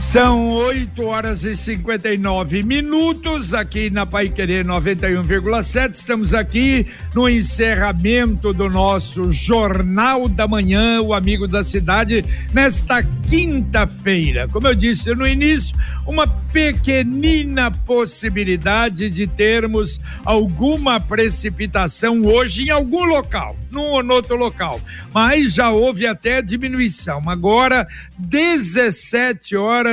São 0.00 0.48
8 0.52 1.04
horas 1.04 1.44
e 1.44 1.56
59 1.56 2.62
minutos 2.62 3.52
aqui 3.52 3.90
na 3.90 4.06
Pai 4.06 4.28
Querer 4.28 4.64
91,7. 4.64 5.94
Estamos 5.94 6.32
aqui 6.32 6.86
no 7.12 7.28
encerramento 7.28 8.52
do 8.54 8.70
nosso 8.70 9.30
Jornal 9.32 10.28
da 10.28 10.46
Manhã, 10.46 11.00
o 11.02 11.12
Amigo 11.12 11.48
da 11.48 11.64
Cidade, 11.64 12.24
nesta 12.52 13.02
quinta-feira. 13.02 14.48
Como 14.48 14.68
eu 14.68 14.74
disse 14.74 15.14
no 15.14 15.26
início, 15.26 15.76
uma 16.06 16.26
pequenina 16.26 17.70
possibilidade 17.70 19.10
de 19.10 19.26
termos 19.26 20.00
alguma 20.24 20.98
precipitação 20.98 22.24
hoje 22.24 22.64
em 22.64 22.70
algum 22.70 23.04
local, 23.04 23.54
num 23.70 23.82
ou 23.82 24.06
outro 24.12 24.36
local. 24.36 24.80
Mas 25.12 25.52
já 25.54 25.70
houve 25.70 26.06
até 26.06 26.40
diminuição. 26.40 27.28
Agora, 27.28 27.86
17 28.18 29.54
horas 29.56 29.87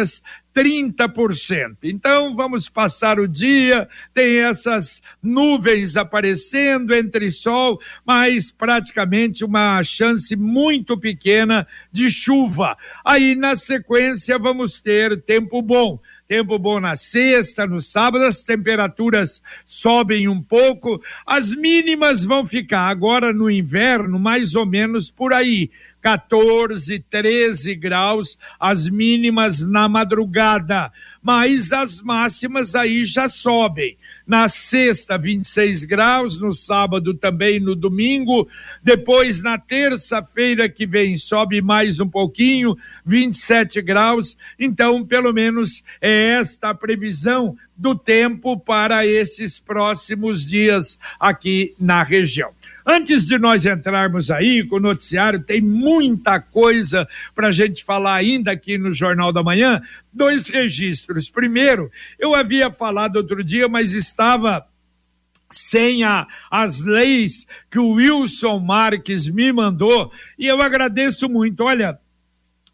30%. 0.56 1.78
Então 1.84 2.34
vamos 2.34 2.70
passar 2.70 3.20
o 3.20 3.28
dia, 3.28 3.90
tem 4.14 4.38
essas 4.38 5.04
nuvens 5.22 5.98
aparecendo 5.98 6.96
entre 6.96 7.30
sol, 7.30 7.80
mas 8.06 8.52
praticamente 8.52 9.44
uma 9.44 9.84
chance 9.84 10.34
muito 10.36 10.98
pequena 10.98 11.68
de 11.92 12.10
chuva. 12.10 12.78
Aí 13.04 13.36
na 13.36 13.56
sequência 13.56 14.40
vamos 14.40 14.80
ter 14.80 15.22
tempo 15.22 15.62
bom. 15.62 16.00
Tempo 16.28 16.58
bom 16.58 16.80
na 16.80 16.96
sexta, 16.96 17.68
no 17.68 17.80
sábado, 17.80 18.26
as 18.26 18.42
temperaturas 18.42 19.44
sobem 19.64 20.28
um 20.28 20.42
pouco, 20.42 21.00
as 21.24 21.54
mínimas 21.54 22.24
vão 22.24 22.44
ficar 22.44 22.88
agora 22.90 23.32
no 23.32 23.48
inverno 23.48 24.18
mais 24.18 24.56
ou 24.56 24.66
menos 24.66 25.12
por 25.12 25.34
aí. 25.34 25.70
14, 26.06 27.00
13 27.00 27.74
graus, 27.74 28.38
as 28.60 28.88
mínimas 28.88 29.68
na 29.68 29.90
madrugada, 29.90 30.92
mas 31.20 31.72
as 31.72 32.00
máximas 32.00 32.76
aí 32.76 33.04
já 33.04 33.28
sobem. 33.28 33.98
Na 34.28 34.48
sexta, 34.48 35.18
26 35.18 35.84
graus, 35.86 36.40
no 36.40 36.54
sábado 36.54 37.16
também, 37.16 37.60
no 37.60 37.76
domingo. 37.76 38.48
Depois, 38.84 39.42
na 39.42 39.58
terça-feira 39.58 40.70
que 40.70 40.86
vem, 40.86 41.18
sobe 41.18 41.60
mais 41.60 42.00
um 42.00 42.08
pouquinho, 42.08 42.78
27 43.04 43.82
graus. 43.82 44.38
Então, 44.60 45.04
pelo 45.04 45.34
menos 45.34 45.84
é 46.00 46.34
esta 46.34 46.70
a 46.70 46.76
previsão 46.76 47.58
do 47.76 47.96
tempo 47.96 48.60
para 48.60 49.08
esses 49.08 49.58
próximos 49.58 50.46
dias 50.46 51.00
aqui 51.20 51.74
na 51.80 52.04
região. 52.04 52.52
Antes 52.86 53.26
de 53.26 53.40
nós 53.40 53.66
entrarmos 53.66 54.30
aí 54.30 54.64
com 54.68 54.76
o 54.76 54.80
noticiário, 54.80 55.44
tem 55.44 55.60
muita 55.60 56.40
coisa 56.40 57.08
para 57.34 57.48
a 57.48 57.52
gente 57.52 57.84
falar 57.84 58.14
ainda 58.14 58.52
aqui 58.52 58.78
no 58.78 58.94
Jornal 58.94 59.34
da 59.34 59.42
Manhã. 59.42 59.82
Dois 60.14 60.50
registros. 60.50 61.28
Primeiro, 61.28 61.92
eu 62.20 62.36
havia 62.36 62.70
falado 62.70 63.16
outro 63.16 63.44
dia, 63.44 63.68
mas 63.68 63.94
estava 63.94 64.64
sem 65.52 66.04
a, 66.04 66.28
as 66.52 66.84
leis 66.84 67.48
que 67.72 67.80
o 67.80 67.94
Wilson 67.94 68.60
Marques 68.60 69.28
me 69.28 69.52
mandou, 69.52 70.12
e 70.38 70.46
eu 70.46 70.62
agradeço 70.62 71.30
muito. 71.30 71.64
Olha, 71.64 71.98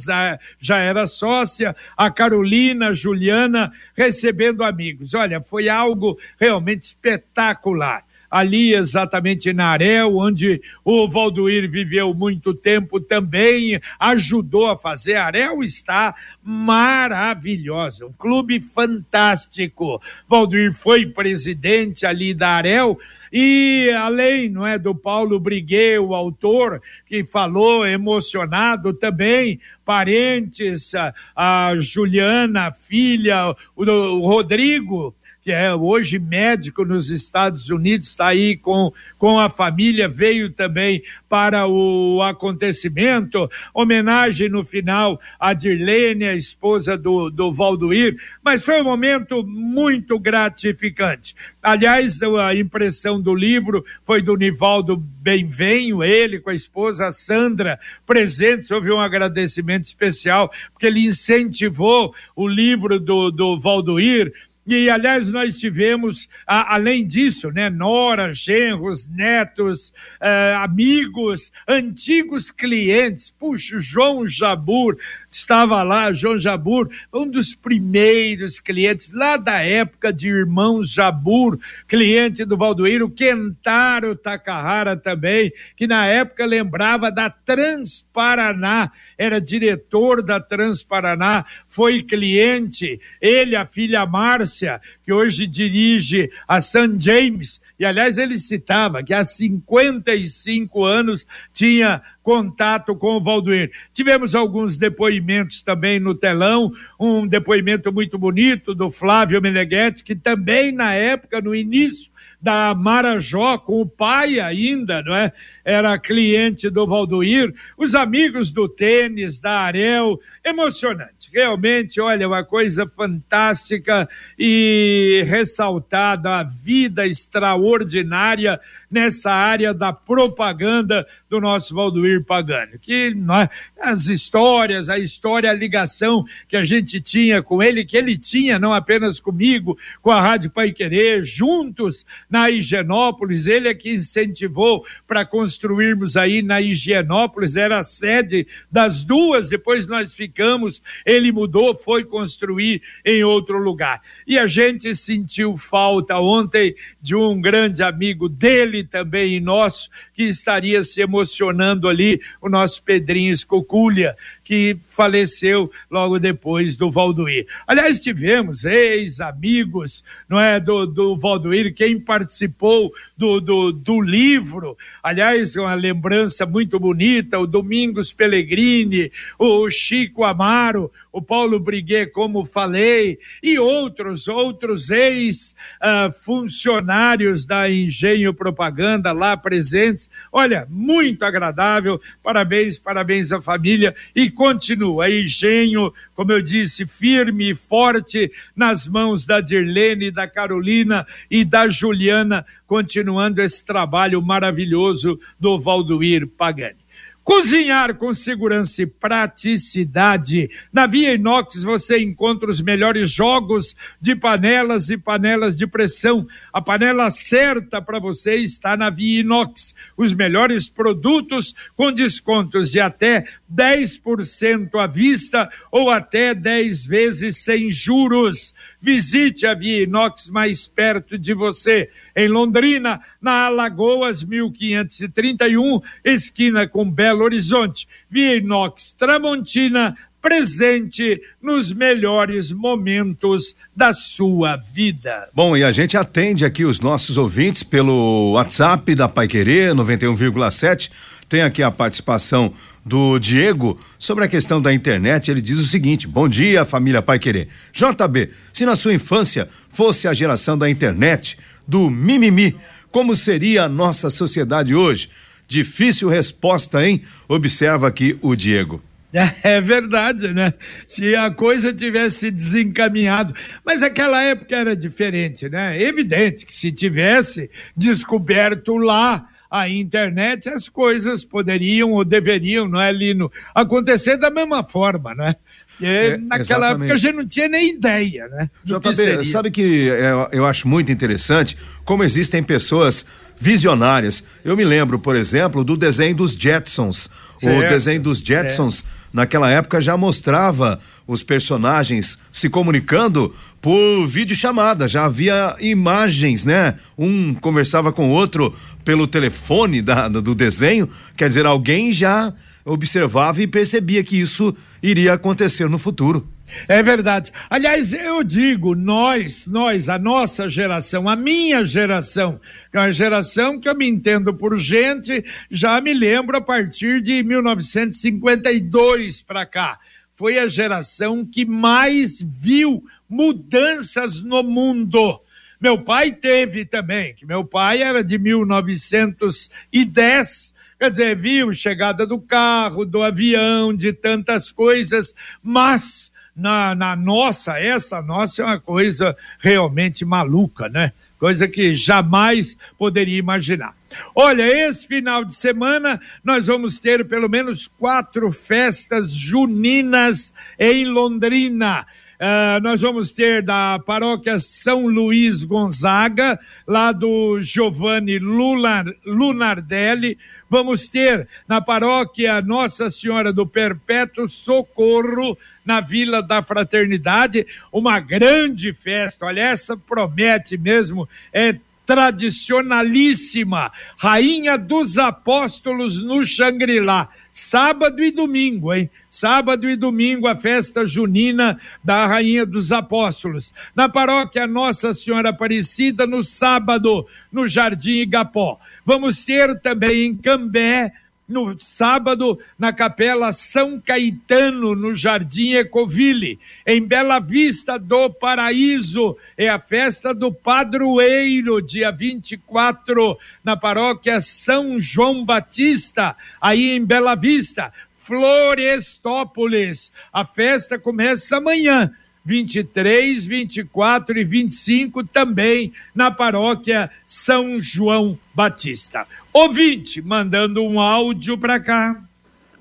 já 0.58 0.78
era 0.78 1.06
sócia, 1.06 1.76
a 1.94 2.10
Carolina, 2.10 2.88
a 2.88 2.94
Juliana, 2.94 3.70
recebendo 3.94 4.64
amigos. 4.64 5.12
Olha, 5.12 5.42
foi 5.42 5.68
algo 5.68 6.18
realmente 6.40 6.84
espetacular 6.84 8.06
ali 8.36 8.74
exatamente 8.74 9.52
na 9.52 9.68
Arel, 9.68 10.16
onde 10.16 10.60
o 10.84 11.08
Valdoir 11.08 11.70
viveu 11.70 12.12
muito 12.12 12.52
tempo 12.52 13.00
também, 13.00 13.80
ajudou 13.98 14.66
a 14.66 14.76
fazer. 14.76 15.14
A 15.14 15.26
Arel 15.26 15.62
está 15.62 16.14
maravilhosa, 16.42 18.06
um 18.06 18.12
clube 18.12 18.60
fantástico. 18.60 20.00
Valdoir 20.28 20.74
foi 20.74 21.06
presidente 21.06 22.04
ali 22.04 22.34
da 22.34 22.50
Arel 22.50 22.98
e 23.32 23.90
além, 23.90 24.48
não 24.48 24.66
é, 24.66 24.78
do 24.78 24.94
Paulo 24.94 25.38
Briguet, 25.40 25.98
o 25.98 26.14
autor, 26.14 26.80
que 27.06 27.24
falou 27.24 27.86
emocionado 27.86 28.92
também, 28.92 29.60
parentes, 29.84 30.94
a, 30.94 31.12
a 31.34 31.74
Juliana, 31.78 32.68
a 32.68 32.72
filha, 32.72 33.54
o, 33.74 33.84
o 33.84 34.26
Rodrigo, 34.26 35.14
que 35.46 35.52
é 35.52 35.72
hoje 35.72 36.18
médico 36.18 36.84
nos 36.84 37.08
Estados 37.08 37.70
Unidos, 37.70 38.08
está 38.08 38.26
aí 38.26 38.56
com, 38.56 38.92
com 39.16 39.38
a 39.38 39.48
família, 39.48 40.08
veio 40.08 40.50
também 40.50 41.04
para 41.28 41.68
o 41.68 42.20
acontecimento. 42.20 43.48
Homenagem 43.72 44.48
no 44.48 44.64
final 44.64 45.20
a 45.38 45.52
Dirlene, 45.52 46.24
a 46.24 46.34
esposa 46.34 46.98
do, 46.98 47.30
do 47.30 47.52
Valdoir, 47.52 48.16
mas 48.42 48.64
foi 48.64 48.80
um 48.80 48.84
momento 48.84 49.44
muito 49.44 50.18
gratificante. 50.18 51.36
Aliás, 51.62 52.20
a 52.22 52.52
impressão 52.52 53.20
do 53.20 53.32
livro 53.32 53.84
foi 54.04 54.22
do 54.22 54.34
Nivaldo 54.34 54.96
Benvenho, 54.96 56.02
ele 56.02 56.40
com 56.40 56.50
a 56.50 56.54
esposa 56.54 57.12
Sandra 57.12 57.78
presentes. 58.04 58.72
Houve 58.72 58.90
um 58.90 59.00
agradecimento 59.00 59.84
especial, 59.84 60.50
porque 60.72 60.86
ele 60.86 61.06
incentivou 61.06 62.12
o 62.34 62.48
livro 62.48 62.98
do, 62.98 63.30
do 63.30 63.58
Valdoir 63.58 64.32
E, 64.66 64.90
aliás, 64.90 65.30
nós 65.30 65.58
tivemos, 65.58 66.28
a, 66.44 66.74
além 66.74 67.06
disso, 67.06 67.50
né, 67.52 67.70
Nora, 67.70 68.34
genros, 68.34 69.06
netos, 69.06 69.90
uh, 70.20 70.56
amigos, 70.60 71.52
antigos 71.68 72.50
clientes. 72.50 73.30
Puxa, 73.30 73.78
João 73.78 74.26
Jabur 74.26 74.96
estava 75.36 75.82
lá, 75.82 76.12
João 76.12 76.38
Jabur, 76.38 76.88
um 77.12 77.28
dos 77.28 77.54
primeiros 77.54 78.58
clientes 78.58 79.12
lá 79.12 79.36
da 79.36 79.60
época 79.60 80.12
de 80.12 80.28
Irmãos 80.28 80.90
Jabur, 80.90 81.58
cliente 81.86 82.44
do 82.44 82.56
Valdoeiro, 82.56 83.10
Kentaro 83.10 84.16
Takahara 84.16 84.96
também, 84.96 85.52
que 85.76 85.86
na 85.86 86.06
época 86.06 86.46
lembrava 86.46 87.10
da 87.10 87.28
Transparaná 87.28 88.90
era 89.18 89.40
diretor 89.40 90.22
da 90.22 90.38
Transparaná, 90.38 91.46
foi 91.68 92.02
cliente, 92.02 93.00
ele, 93.20 93.56
a 93.56 93.64
filha 93.64 94.04
Márcia, 94.04 94.80
que 95.04 95.12
hoje 95.12 95.46
dirige 95.46 96.30
a 96.46 96.60
St. 96.60 96.96
James, 96.98 97.60
e 97.78 97.84
aliás 97.84 98.18
ele 98.18 98.38
citava 98.38 99.02
que 99.02 99.12
há 99.12 99.22
55 99.22 100.84
anos 100.84 101.26
tinha 101.52 102.02
contato 102.22 102.96
com 102.96 103.16
o 103.16 103.20
Valdoir. 103.20 103.70
Tivemos 103.92 104.34
alguns 104.34 104.76
depoimentos 104.76 105.62
também 105.62 106.00
no 106.00 106.14
telão, 106.14 106.72
um 106.98 107.26
depoimento 107.26 107.92
muito 107.92 108.18
bonito 108.18 108.74
do 108.74 108.90
Flávio 108.90 109.40
Meneghetti, 109.40 110.02
que 110.02 110.14
também 110.14 110.72
na 110.72 110.94
época, 110.94 111.40
no 111.40 111.54
início 111.54 112.10
da 112.40 112.74
Marajó, 112.74 113.58
com 113.58 113.80
o 113.80 113.86
pai 113.86 114.40
ainda, 114.40 115.02
não 115.02 115.14
é? 115.14 115.32
Era 115.66 115.98
cliente 115.98 116.70
do 116.70 116.86
Valdoir, 116.86 117.52
os 117.76 117.96
amigos 117.96 118.52
do 118.52 118.68
tênis, 118.68 119.40
da 119.40 119.62
Arel, 119.62 120.20
emocionante. 120.44 121.28
Realmente, 121.34 122.00
olha, 122.00 122.28
uma 122.28 122.44
coisa 122.44 122.86
fantástica 122.86 124.08
e 124.38 125.24
ressaltada 125.26 126.36
a 126.36 126.44
vida 126.44 127.04
extraordinária 127.04 128.60
nessa 128.90 129.32
área 129.32 129.74
da 129.74 129.92
propaganda 129.92 131.06
do 131.28 131.40
nosso 131.40 131.74
Valdoir 131.74 132.24
Pagani, 132.24 132.78
que 132.78 133.12
é, 133.40 133.50
as 133.82 134.06
histórias, 134.06 134.88
a 134.88 134.98
história, 134.98 135.50
a 135.50 135.54
ligação 135.54 136.24
que 136.48 136.56
a 136.56 136.64
gente 136.64 137.00
tinha 137.00 137.42
com 137.42 137.62
ele, 137.62 137.84
que 137.84 137.96
ele 137.96 138.16
tinha 138.16 138.58
não 138.58 138.72
apenas 138.72 139.18
comigo, 139.18 139.76
com 140.00 140.10
a 140.10 140.20
Rádio 140.20 140.50
Pai 140.50 140.72
Querer, 140.72 141.24
juntos 141.24 142.06
na 142.30 142.48
Higienópolis, 142.48 143.46
ele 143.46 143.68
é 143.68 143.74
que 143.74 143.94
incentivou 143.94 144.86
para 145.06 145.24
construirmos 145.56 146.18
aí 146.18 146.42
na 146.42 146.60
Higienópolis, 146.60 147.56
era 147.56 147.78
a 147.78 147.84
sede 147.84 148.46
das 148.70 149.04
duas, 149.04 149.48
depois 149.48 149.88
nós 149.88 150.12
ficamos, 150.12 150.82
ele 151.04 151.32
mudou, 151.32 151.74
foi 151.74 152.04
construir 152.04 152.82
em 153.02 153.24
outro 153.24 153.56
lugar. 153.58 154.02
E 154.26 154.38
a 154.38 154.46
gente 154.46 154.94
sentiu 154.94 155.56
falta 155.56 156.18
ontem 156.18 156.74
de 157.00 157.16
um 157.16 157.40
grande 157.40 157.82
amigo 157.82 158.28
dele 158.28 158.84
também 158.84 159.36
e 159.36 159.40
nosso, 159.40 159.88
que 160.12 160.24
estaria 160.24 160.82
se 160.82 161.00
emocionando 161.00 161.88
ali, 161.88 162.20
o 162.40 162.50
nosso 162.50 162.82
Pedrinho 162.82 163.32
Escoculha, 163.32 164.14
que 164.46 164.78
faleceu 164.86 165.68
logo 165.90 166.20
depois 166.20 166.76
do 166.76 166.88
Valdoir. 166.88 167.44
Aliás, 167.66 167.98
tivemos 167.98 168.64
ex-amigos, 168.64 170.04
não 170.28 170.38
é, 170.38 170.60
do, 170.60 170.86
do 170.86 171.16
Valdoir, 171.16 171.74
quem 171.74 171.98
participou 171.98 172.92
do, 173.18 173.40
do, 173.40 173.72
do 173.72 174.00
livro, 174.00 174.78
aliás, 175.02 175.56
uma 175.56 175.74
lembrança 175.74 176.46
muito 176.46 176.78
bonita, 176.78 177.40
o 177.40 177.46
Domingos 177.46 178.12
Pellegrini, 178.12 179.10
o 179.36 179.68
Chico 179.68 180.22
Amaro, 180.22 180.92
o 181.16 181.22
Paulo 181.22 181.58
Briguet, 181.58 182.12
como 182.12 182.44
falei, 182.44 183.18
e 183.42 183.58
outros, 183.58 184.28
outros 184.28 184.90
ex-funcionários 184.90 187.44
uh, 187.44 187.48
da 187.48 187.70
Engenho 187.70 188.34
Propaganda 188.34 189.12
lá 189.12 189.34
presentes. 189.34 190.10
Olha, 190.30 190.66
muito 190.68 191.24
agradável, 191.24 191.98
parabéns, 192.22 192.78
parabéns 192.78 193.32
à 193.32 193.40
família 193.40 193.96
e 194.14 194.28
continua. 194.36 195.10
Engenho, 195.10 195.92
como 196.14 196.30
eu 196.30 196.40
disse, 196.40 196.86
firme 196.86 197.50
e 197.50 197.54
forte 197.56 198.30
nas 198.54 198.86
mãos 198.86 199.26
da 199.26 199.40
Dirlene, 199.40 200.12
da 200.12 200.28
Carolina 200.28 201.04
e 201.28 201.44
da 201.44 201.68
Juliana, 201.68 202.46
continuando 202.66 203.42
esse 203.42 203.64
trabalho 203.64 204.22
maravilhoso 204.22 205.18
do 205.40 205.58
Valdoir 205.58 206.28
Pagani. 206.28 206.85
Cozinhar 207.26 207.96
com 207.96 208.12
segurança 208.12 208.82
e 208.82 208.86
praticidade. 208.86 210.48
Na 210.72 210.86
Via 210.86 211.12
Inox 211.14 211.64
você 211.64 211.98
encontra 211.98 212.48
os 212.48 212.60
melhores 212.60 213.10
jogos 213.10 213.74
de 214.00 214.14
panelas 214.14 214.90
e 214.90 214.96
panelas 214.96 215.58
de 215.58 215.66
pressão. 215.66 216.24
A 216.52 216.62
panela 216.62 217.10
certa 217.10 217.82
para 217.82 217.98
você 217.98 218.36
está 218.36 218.76
na 218.76 218.90
Via 218.90 219.22
Inox. 219.22 219.74
Os 219.96 220.14
melhores 220.14 220.68
produtos 220.68 221.52
com 221.74 221.90
descontos 221.90 222.70
de 222.70 222.78
até 222.78 223.26
10% 223.52 224.80
à 224.80 224.86
vista 224.86 225.50
ou 225.72 225.90
até 225.90 226.32
10 226.32 226.86
vezes 226.86 227.38
sem 227.38 227.72
juros. 227.72 228.54
Visite 228.80 229.48
a 229.48 229.54
Via 229.54 229.82
Inox 229.82 230.28
mais 230.28 230.68
perto 230.68 231.18
de 231.18 231.34
você 231.34 231.90
em 232.16 232.28
Londrina, 232.28 233.00
na 233.20 233.44
Alagoas 233.44 234.22
1531, 234.22 235.82
esquina 236.02 236.66
com 236.66 236.90
Belo 236.90 237.22
Horizonte. 237.22 237.86
Via 238.08 238.36
Inox 238.36 238.94
Tramontina, 238.94 239.94
presente 240.22 241.20
nos 241.40 241.72
melhores 241.72 242.50
momentos 242.50 243.54
da 243.76 243.92
sua 243.92 244.56
vida. 244.56 245.28
Bom, 245.34 245.56
e 245.56 245.62
a 245.62 245.70
gente 245.70 245.96
atende 245.96 246.44
aqui 246.44 246.64
os 246.64 246.80
nossos 246.80 247.18
ouvintes 247.18 247.62
pelo 247.62 248.32
WhatsApp 248.32 248.94
da 248.94 249.08
Pai 249.08 249.28
Querer 249.28 249.74
91,7. 249.74 250.90
Tem 251.28 251.42
aqui 251.42 251.62
a 251.62 251.70
participação 251.70 252.52
do 252.84 253.18
Diego 253.18 253.78
sobre 253.98 254.24
a 254.24 254.28
questão 254.28 254.62
da 254.62 254.72
internet. 254.72 255.30
Ele 255.30 255.40
diz 255.40 255.58
o 255.58 255.66
seguinte: 255.66 256.06
Bom 256.06 256.28
dia, 256.28 256.64
família 256.64 257.02
Pai 257.02 257.18
Querer. 257.18 257.48
JB, 257.72 258.30
se 258.52 258.64
na 258.64 258.76
sua 258.76 258.94
infância 258.94 259.48
fosse 259.68 260.06
a 260.08 260.14
geração 260.14 260.56
da 260.56 260.70
internet, 260.70 261.36
do 261.66 261.90
mimimi. 261.90 262.56
Como 262.90 263.14
seria 263.14 263.64
a 263.64 263.68
nossa 263.68 264.10
sociedade 264.10 264.74
hoje? 264.74 265.10
Difícil 265.48 266.08
resposta, 266.08 266.86
hein? 266.86 267.02
Observa 267.28 267.88
aqui 267.88 268.18
o 268.22 268.34
Diego. 268.34 268.82
É 269.42 269.60
verdade, 269.60 270.32
né? 270.32 270.52
Se 270.86 271.14
a 271.14 271.30
coisa 271.30 271.72
tivesse 271.72 272.30
desencaminhado. 272.30 273.34
Mas 273.64 273.82
aquela 273.82 274.22
época 274.22 274.54
era 274.54 274.76
diferente, 274.76 275.48
né? 275.48 275.80
Evidente 275.80 276.44
que 276.44 276.54
se 276.54 276.70
tivesse 276.70 277.50
descoberto 277.74 278.76
lá 278.76 279.26
a 279.50 279.68
internet, 279.68 280.48
as 280.48 280.68
coisas 280.68 281.24
poderiam 281.24 281.92
ou 281.92 282.04
deveriam, 282.04 282.68
não 282.68 282.80
é, 282.80 282.92
Lino? 282.92 283.30
Acontecer 283.54 284.16
da 284.18 284.30
mesma 284.30 284.62
forma, 284.64 285.14
né? 285.14 285.36
É, 285.82 286.16
naquela 286.16 286.40
exatamente. 286.40 286.72
época 286.72 286.94
a 286.94 286.96
gente 286.96 287.14
não 287.14 287.26
tinha 287.26 287.48
nem 287.48 287.74
ideia, 287.74 288.28
né? 288.28 288.50
JB, 288.64 289.18
que 289.18 289.24
sabe 289.26 289.50
que 289.50 289.60
eu, 289.60 290.28
eu 290.32 290.46
acho 290.46 290.66
muito 290.66 290.90
interessante 290.90 291.56
como 291.84 292.02
existem 292.02 292.42
pessoas 292.42 293.06
visionárias. 293.40 294.24
Eu 294.44 294.56
me 294.56 294.64
lembro, 294.64 294.98
por 294.98 295.14
exemplo, 295.14 295.62
do 295.62 295.76
desenho 295.76 296.14
dos 296.14 296.32
Jetsons. 296.32 297.10
Certo. 297.38 297.64
O 297.64 297.68
desenho 297.68 298.00
dos 298.00 298.18
Jetsons, 298.18 298.80
é. 298.80 298.84
naquela 299.12 299.50
época, 299.50 299.80
já 299.80 299.96
mostrava 299.96 300.80
os 301.06 301.22
personagens 301.22 302.18
se 302.32 302.48
comunicando 302.48 303.34
por 303.60 304.06
videochamada. 304.06 304.88
Já 304.88 305.04
havia 305.04 305.54
imagens, 305.60 306.44
né? 306.44 306.76
Um 306.96 307.34
conversava 307.34 307.92
com 307.92 308.08
o 308.08 308.12
outro 308.12 308.54
pelo 308.84 309.06
telefone 309.06 309.82
da, 309.82 310.08
do 310.08 310.34
desenho. 310.34 310.88
Quer 311.16 311.28
dizer, 311.28 311.46
alguém 311.46 311.92
já 311.92 312.32
observava 312.66 313.40
e 313.40 313.46
percebia 313.46 314.02
que 314.02 314.20
isso 314.20 314.54
iria 314.82 315.14
acontecer 315.14 315.70
no 315.70 315.78
futuro. 315.78 316.28
É 316.68 316.82
verdade. 316.82 317.32
Aliás, 317.50 317.92
eu 317.92 318.24
digo, 318.24 318.74
nós, 318.74 319.46
nós, 319.46 319.88
a 319.88 319.98
nossa 319.98 320.48
geração, 320.48 321.08
a 321.08 321.16
minha 321.16 321.64
geração, 321.64 322.40
que 322.70 322.76
é 322.76 322.80
uma 322.80 322.92
geração 322.92 323.58
que 323.60 323.68
eu 323.68 323.74
me 323.74 323.88
entendo 323.88 324.34
por 324.34 324.56
gente, 324.56 325.24
já 325.50 325.80
me 325.80 325.94
lembro 325.94 326.36
a 326.36 326.40
partir 326.40 327.02
de 327.02 327.22
1952 327.22 329.22
para 329.22 329.46
cá. 329.46 329.78
Foi 330.14 330.38
a 330.38 330.46
geração 330.48 331.26
que 331.26 331.44
mais 331.44 332.22
viu 332.22 332.84
mudanças 333.08 334.22
no 334.22 334.42
mundo. 334.42 335.20
Meu 335.60 335.82
pai 335.82 336.12
teve 336.12 336.64
também, 336.64 337.14
que 337.14 337.26
meu 337.26 337.44
pai 337.44 337.82
era 337.82 338.04
de 338.04 338.18
1910 338.18 340.55
Quer 340.78 340.90
dizer, 340.90 341.16
viu 341.16 341.52
chegada 341.52 342.06
do 342.06 342.20
carro, 342.20 342.84
do 342.84 343.02
avião, 343.02 343.74
de 343.74 343.92
tantas 343.92 344.52
coisas, 344.52 345.14
mas 345.42 346.12
na, 346.36 346.74
na 346.74 346.94
nossa, 346.94 347.58
essa 347.58 348.02
nossa 348.02 348.42
é 348.42 348.44
uma 348.44 348.60
coisa 348.60 349.16
realmente 349.40 350.04
maluca, 350.04 350.68
né? 350.68 350.92
Coisa 351.18 351.48
que 351.48 351.74
jamais 351.74 352.58
poderia 352.78 353.18
imaginar. 353.18 353.74
Olha, 354.14 354.46
esse 354.46 354.86
final 354.86 355.24
de 355.24 355.34
semana 355.34 355.98
nós 356.22 356.46
vamos 356.46 356.78
ter 356.78 357.08
pelo 357.08 357.28
menos 357.28 357.66
quatro 357.66 358.30
festas 358.30 359.10
juninas 359.12 360.34
em 360.58 360.84
Londrina. 360.84 361.86
Uh, 362.16 362.60
nós 362.62 362.80
vamos 362.80 363.12
ter 363.12 363.42
da 363.42 363.78
paróquia 363.78 364.38
São 364.38 364.86
Luís 364.86 365.44
Gonzaga, 365.44 366.38
lá 366.66 366.90
do 366.90 367.40
Giovanni 367.40 368.18
Lunar, 368.18 368.84
Lunardelli. 369.04 370.18
Vamos 370.48 370.88
ter 370.88 371.28
na 371.46 371.60
paróquia 371.60 372.40
Nossa 372.40 372.88
Senhora 372.88 373.32
do 373.32 373.46
Perpétuo 373.46 374.28
Socorro, 374.28 375.36
na 375.64 375.80
Vila 375.80 376.22
da 376.22 376.40
Fraternidade, 376.42 377.46
uma 377.72 377.98
grande 377.98 378.72
festa. 378.72 379.26
Olha, 379.26 379.40
essa 379.40 379.76
promete 379.76 380.56
mesmo, 380.56 381.08
é 381.32 381.56
tradicionalíssima. 381.84 383.72
Rainha 383.96 384.56
dos 384.56 384.98
Apóstolos 384.98 386.02
no 386.02 386.24
Xangri-Lá 386.24 387.08
sábado 387.36 388.02
e 388.02 388.10
domingo, 388.10 388.72
hein? 388.72 388.88
Sábado 389.10 389.68
e 389.68 389.76
domingo, 389.76 390.26
a 390.26 390.34
festa 390.34 390.86
junina 390.86 391.60
da 391.84 392.06
Rainha 392.06 392.46
dos 392.46 392.72
Apóstolos. 392.72 393.52
Na 393.74 393.90
paróquia 393.90 394.46
Nossa 394.46 394.94
Senhora 394.94 395.28
Aparecida, 395.28 396.06
no 396.06 396.24
sábado, 396.24 397.06
no 397.30 397.46
Jardim 397.46 397.98
Igapó. 397.98 398.58
Vamos 398.86 399.22
ter 399.22 399.60
também 399.60 400.06
em 400.06 400.16
Cambé, 400.16 400.94
no 401.28 401.58
sábado 401.60 402.38
na 402.58 402.72
Capela 402.72 403.32
São 403.32 403.80
Caetano, 403.80 404.74
no 404.74 404.94
Jardim 404.94 405.54
Ecoville. 405.54 406.38
Em 406.66 406.82
Bela 406.82 407.18
Vista 407.18 407.78
do 407.78 408.10
Paraíso, 408.10 409.16
é 409.36 409.48
a 409.48 409.58
festa 409.58 410.14
do 410.14 410.32
padroeiro, 410.32 411.60
dia 411.60 411.90
24, 411.90 413.18
na 413.44 413.56
paróquia 413.56 414.20
São 414.20 414.78
João 414.78 415.24
Batista, 415.24 416.16
aí 416.40 416.70
em 416.70 416.84
Bela 416.84 417.14
Vista. 417.14 417.72
Florestópolis, 417.96 419.92
a 420.12 420.24
festa 420.24 420.78
começa 420.78 421.38
amanhã 421.38 421.92
23, 422.26 423.24
24 423.24 424.18
e 424.18 424.24
25 424.24 425.04
também 425.04 425.72
na 425.94 426.10
paróquia 426.10 426.90
São 427.06 427.60
João 427.60 428.18
Batista. 428.34 429.06
Ouvinte, 429.38 430.00
mandando 430.00 430.62
um 430.62 430.80
áudio 430.80 431.36
para 431.36 431.60
cá. 431.60 432.02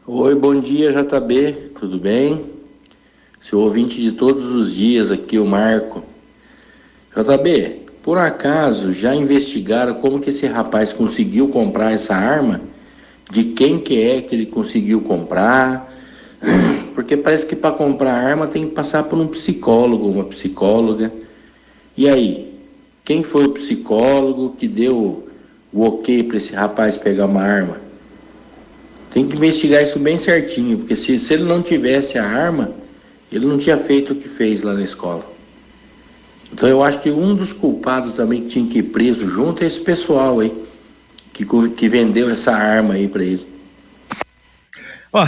Oi, 0.05 0.36
bom 0.36 0.60
dia, 0.60 0.91
JB, 0.91 1.53
tudo 1.79 1.98
bem? 1.98 2.48
Seu 3.39 3.62
ouvinte 3.62 4.01
de 4.01 4.12
todos 4.12 4.53
os 4.53 4.75
dias 4.75 5.10
aqui, 5.10 5.39
o 5.39 5.46
Marco. 5.46 6.03
JB, 7.15 7.84
por 8.03 8.17
acaso 8.17 8.91
já 8.91 9.15
investigaram 9.15 9.94
como 9.94 10.20
que 10.20 10.32
esse 10.32 10.48
rapaz 10.48 10.91
conseguiu 10.91 11.48
comprar 11.48 11.94
essa 11.94 12.13
arma? 12.13 12.60
De 13.32 13.46
quem 13.46 13.79
que 13.79 14.01
é 14.01 14.22
que 14.22 14.36
ele 14.36 14.46
conseguiu 14.46 15.00
comprar? 15.00 15.89
Porque 16.94 17.15
parece 17.15 17.46
que 17.46 17.55
para 17.55 17.72
comprar 17.74 18.15
arma 18.15 18.48
tem 18.48 18.67
que 18.67 18.75
passar 18.75 19.03
por 19.03 19.17
um 19.17 19.27
psicólogo, 19.27 20.10
uma 20.10 20.25
psicóloga. 20.25 21.10
E 21.96 22.10
aí, 22.10 22.53
quem 23.05 23.24
foi 23.24 23.46
o 23.46 23.53
psicólogo 23.53 24.58
que 24.58 24.67
deu 24.67 25.25
o 25.75 25.84
ok 25.84 26.24
para 26.24 26.38
esse 26.38 26.53
rapaz 26.53 26.98
pegar 26.98 27.25
uma 27.25 27.41
arma? 27.41 27.82
Tem 29.10 29.27
que 29.27 29.36
investigar 29.36 29.84
isso 29.84 30.00
bem 30.00 30.17
certinho, 30.17 30.77
porque 30.79 30.96
se, 30.96 31.20
se 31.20 31.34
ele 31.34 31.44
não 31.44 31.62
tivesse 31.62 32.17
a 32.17 32.25
arma, 32.25 32.72
ele 33.29 33.46
não 33.46 33.58
tinha 33.58 33.77
feito 33.77 34.13
o 34.13 34.15
que 34.15 34.29
fez 34.29 34.62
lá 34.62 34.74
na 34.74 34.84
escola. 34.84 35.25
Então 36.51 36.70
eu 36.70 36.82
acho 36.82 37.01
que 37.01 37.12
um 37.12 37.36
dos 37.36 37.51
culpados 37.51 38.15
também 38.15 38.41
que 38.44 38.48
tinha 38.48 38.65
que 38.65 38.79
ir 38.79 38.84
preso 38.84 39.29
junto 39.29 39.63
é 39.63 39.67
esse 39.67 39.82
pessoal 39.82 40.39
aí, 40.39 40.53
que, 41.34 41.46
que 41.75 41.89
vendeu 41.89 42.29
essa 42.29 42.53
arma 42.53 42.94
aí 42.94 43.10
para 43.10 43.24
ele. 43.24 43.46
Ó, 45.17 45.25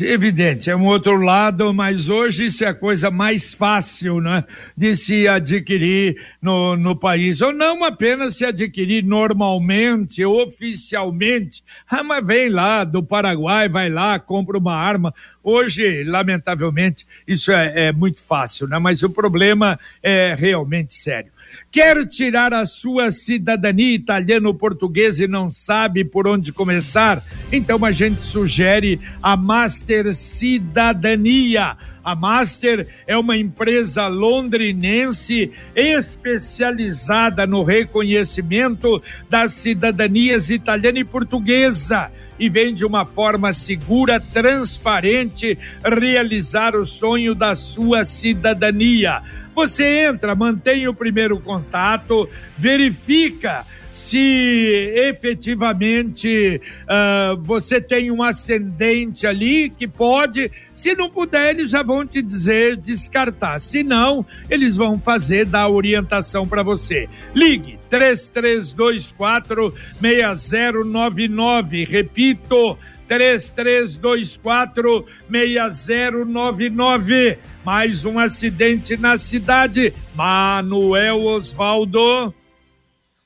evidente, 0.00 0.70
é 0.70 0.74
um 0.74 0.86
outro 0.86 1.14
lado, 1.14 1.74
mas 1.74 2.08
hoje 2.08 2.46
isso 2.46 2.64
é 2.64 2.68
a 2.68 2.74
coisa 2.74 3.10
mais 3.10 3.52
fácil, 3.52 4.18
né? 4.18 4.42
De 4.74 4.96
se 4.96 5.28
adquirir 5.28 6.16
no, 6.40 6.74
no 6.74 6.96
país. 6.96 7.42
Ou 7.42 7.52
não 7.52 7.84
apenas 7.84 8.36
se 8.36 8.46
adquirir 8.46 9.04
normalmente, 9.04 10.24
oficialmente. 10.24 11.62
Ah, 11.86 12.02
mas 12.02 12.26
vem 12.26 12.48
lá 12.48 12.82
do 12.82 13.02
Paraguai, 13.02 13.68
vai 13.68 13.90
lá, 13.90 14.18
compra 14.18 14.56
uma 14.56 14.74
arma. 14.74 15.12
Hoje, 15.44 16.02
lamentavelmente, 16.04 17.06
isso 17.28 17.52
é, 17.52 17.88
é 17.88 17.92
muito 17.92 18.26
fácil, 18.26 18.66
né? 18.66 18.78
Mas 18.78 19.02
o 19.02 19.10
problema 19.10 19.78
é 20.02 20.34
realmente 20.34 20.94
sério. 20.94 21.35
Quer 21.76 22.06
tirar 22.06 22.54
a 22.54 22.64
sua 22.64 23.10
cidadania 23.10 23.94
italiana 23.94 24.48
ou 24.48 24.54
portuguesa 24.54 25.24
e 25.24 25.28
não 25.28 25.52
sabe 25.52 26.06
por 26.06 26.26
onde 26.26 26.50
começar? 26.50 27.22
Então 27.52 27.84
a 27.84 27.92
gente 27.92 28.22
sugere 28.22 28.98
a 29.22 29.36
Master 29.36 30.14
Cidadania. 30.14 31.76
A 32.06 32.14
Master 32.14 32.86
é 33.04 33.16
uma 33.18 33.36
empresa 33.36 34.06
londrinense 34.06 35.50
especializada 35.74 37.48
no 37.48 37.64
reconhecimento 37.64 39.02
das 39.28 39.54
cidadanias 39.54 40.48
italiana 40.48 41.00
e 41.00 41.04
portuguesa 41.04 42.12
e 42.38 42.48
vem 42.48 42.72
de 42.72 42.86
uma 42.86 43.04
forma 43.04 43.52
segura, 43.52 44.20
transparente, 44.20 45.58
realizar 45.82 46.76
o 46.76 46.86
sonho 46.86 47.34
da 47.34 47.56
sua 47.56 48.04
cidadania. 48.04 49.20
Você 49.52 50.06
entra, 50.06 50.36
mantém 50.36 50.86
o 50.86 50.94
primeiro 50.94 51.40
contato, 51.40 52.28
verifica 52.56 53.66
se 53.96 54.92
efetivamente 54.94 56.60
uh, 56.82 57.36
você 57.42 57.80
tem 57.80 58.10
um 58.10 58.22
ascendente 58.22 59.26
ali 59.26 59.70
que 59.70 59.88
pode, 59.88 60.52
se 60.74 60.94
não 60.94 61.08
puder, 61.08 61.54
eles 61.54 61.70
já 61.70 61.82
vão 61.82 62.06
te 62.06 62.20
dizer 62.20 62.76
descartar. 62.76 63.58
Se 63.58 63.82
não, 63.82 64.26
eles 64.50 64.76
vão 64.76 64.98
fazer 64.98 65.46
da 65.46 65.66
orientação 65.66 66.46
para 66.46 66.62
você. 66.62 67.08
Ligue 67.34 67.78
3324 67.88 69.72
6099. 69.98 71.84
Repito, 71.84 72.78
3324 73.08 75.06
6099. 75.30 77.38
Mais 77.64 78.04
um 78.04 78.18
acidente 78.18 78.94
na 78.98 79.16
cidade. 79.16 79.94
Manuel 80.14 81.24
Osvaldo. 81.24 82.34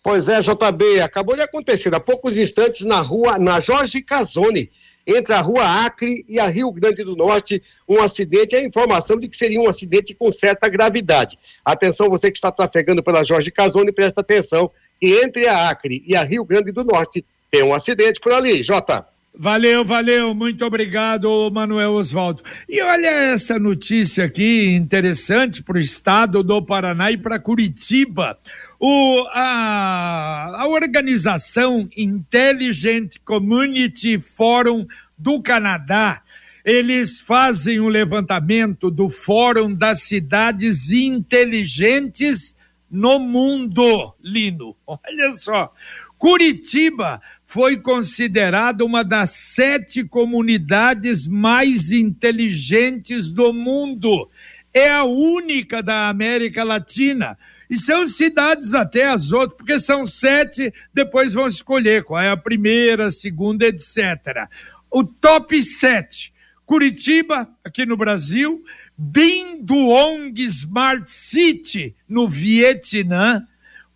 Pois 0.03 0.29
é, 0.29 0.41
JB, 0.41 1.01
acabou 1.03 1.37
de 1.37 1.43
acontecer 1.43 1.95
há 1.95 2.01
poucos 2.01 2.39
instantes 2.39 2.87
na 2.87 3.01
rua, 3.01 3.39
na 3.39 3.61
Jorge 3.61 4.01
Casone, 4.01 4.71
entre 5.07 5.35
a 5.35 5.41
rua 5.41 5.85
Acre 5.85 6.25
e 6.29 6.39
a 6.39 6.47
Rio 6.47 6.71
Grande 6.73 7.05
do 7.05 7.17
Norte, 7.17 7.63
um 7.89 8.01
acidente, 8.01 8.57
a 8.57 8.63
informação 8.63 9.19
de 9.19 9.29
que 9.29 9.37
seria 9.37 9.61
um 9.61 9.69
acidente 9.69 10.15
com 10.15 10.31
certa 10.33 10.69
gravidade. 10.69 11.39
Atenção, 11.65 12.09
você 12.09 12.31
que 12.31 12.39
está 12.39 12.51
trafegando 12.51 13.03
pela 13.03 13.25
Jorge 13.25 13.51
Casone, 13.51 13.93
presta 13.93 14.21
atenção, 14.21 14.71
que 15.01 15.21
entre 15.23 15.47
a 15.47 15.69
Acre 15.69 16.03
e 16.07 16.17
a 16.17 16.23
Rio 16.23 16.45
Grande 16.45 16.73
do 16.73 16.85
Norte 16.85 17.25
tem 17.51 17.63
um 17.63 17.75
acidente 17.75 18.21
por 18.21 18.33
ali, 18.33 18.63
Jota. 18.63 19.05
Valeu, 19.35 19.85
valeu, 19.85 20.35
muito 20.35 20.65
obrigado, 20.65 21.51
Manuel 21.53 21.93
Oswaldo. 21.93 22.43
E 22.69 22.83
olha 22.83 23.09
essa 23.09 23.59
notícia 23.59 24.25
aqui 24.25 24.67
interessante 24.67 25.63
para 25.63 25.77
o 25.77 25.81
estado 25.81 26.43
do 26.43 26.61
Paraná 26.61 27.11
e 27.11 27.17
para 27.17 27.39
Curitiba. 27.39 28.37
O, 28.83 29.27
a, 29.35 30.63
a 30.63 30.67
organização 30.67 31.87
Intelligent 31.95 33.19
Community 33.27 34.19
Forum 34.19 34.87
do 35.19 35.43
Canadá, 35.43 36.23
eles 36.65 37.21
fazem 37.21 37.79
um 37.79 37.89
levantamento 37.89 38.91
do 38.91 39.11
Fórum 39.11 39.75
das 39.75 40.05
Cidades 40.05 40.91
Inteligentes 40.91 42.57
no 42.91 43.19
Mundo, 43.19 44.15
Lino. 44.19 44.75
Olha 44.87 45.33
só, 45.33 45.71
Curitiba 46.17 47.21
foi 47.45 47.77
considerada 47.77 48.83
uma 48.83 49.05
das 49.05 49.31
sete 49.31 50.05
comunidades 50.05 51.27
mais 51.27 51.93
inteligentes 51.93 53.31
do 53.31 53.53
mundo. 53.53 54.27
É 54.73 54.91
a 54.91 55.05
única 55.05 55.83
da 55.83 56.09
América 56.09 56.65
Latina. 56.65 57.37
E 57.71 57.79
são 57.79 58.09
cidades 58.09 58.75
até 58.75 59.07
as 59.07 59.31
outras, 59.31 59.57
porque 59.57 59.79
são 59.79 60.05
sete, 60.05 60.75
depois 60.93 61.35
vão 61.35 61.47
escolher 61.47 62.03
qual 62.03 62.21
é 62.21 62.29
a 62.29 62.37
primeira, 62.37 63.07
a 63.07 63.11
segunda, 63.13 63.65
etc. 63.65 64.49
O 64.91 65.05
top 65.05 65.63
sete: 65.63 66.35
Curitiba, 66.67 67.49
aqui 67.65 67.87
no 67.87 67.97
Brasil, 67.97 68.61
Binduong 68.99 70.35
Smart 70.43 71.09
City, 71.09 71.95
no 72.09 72.29
Vietnã, 72.29 73.47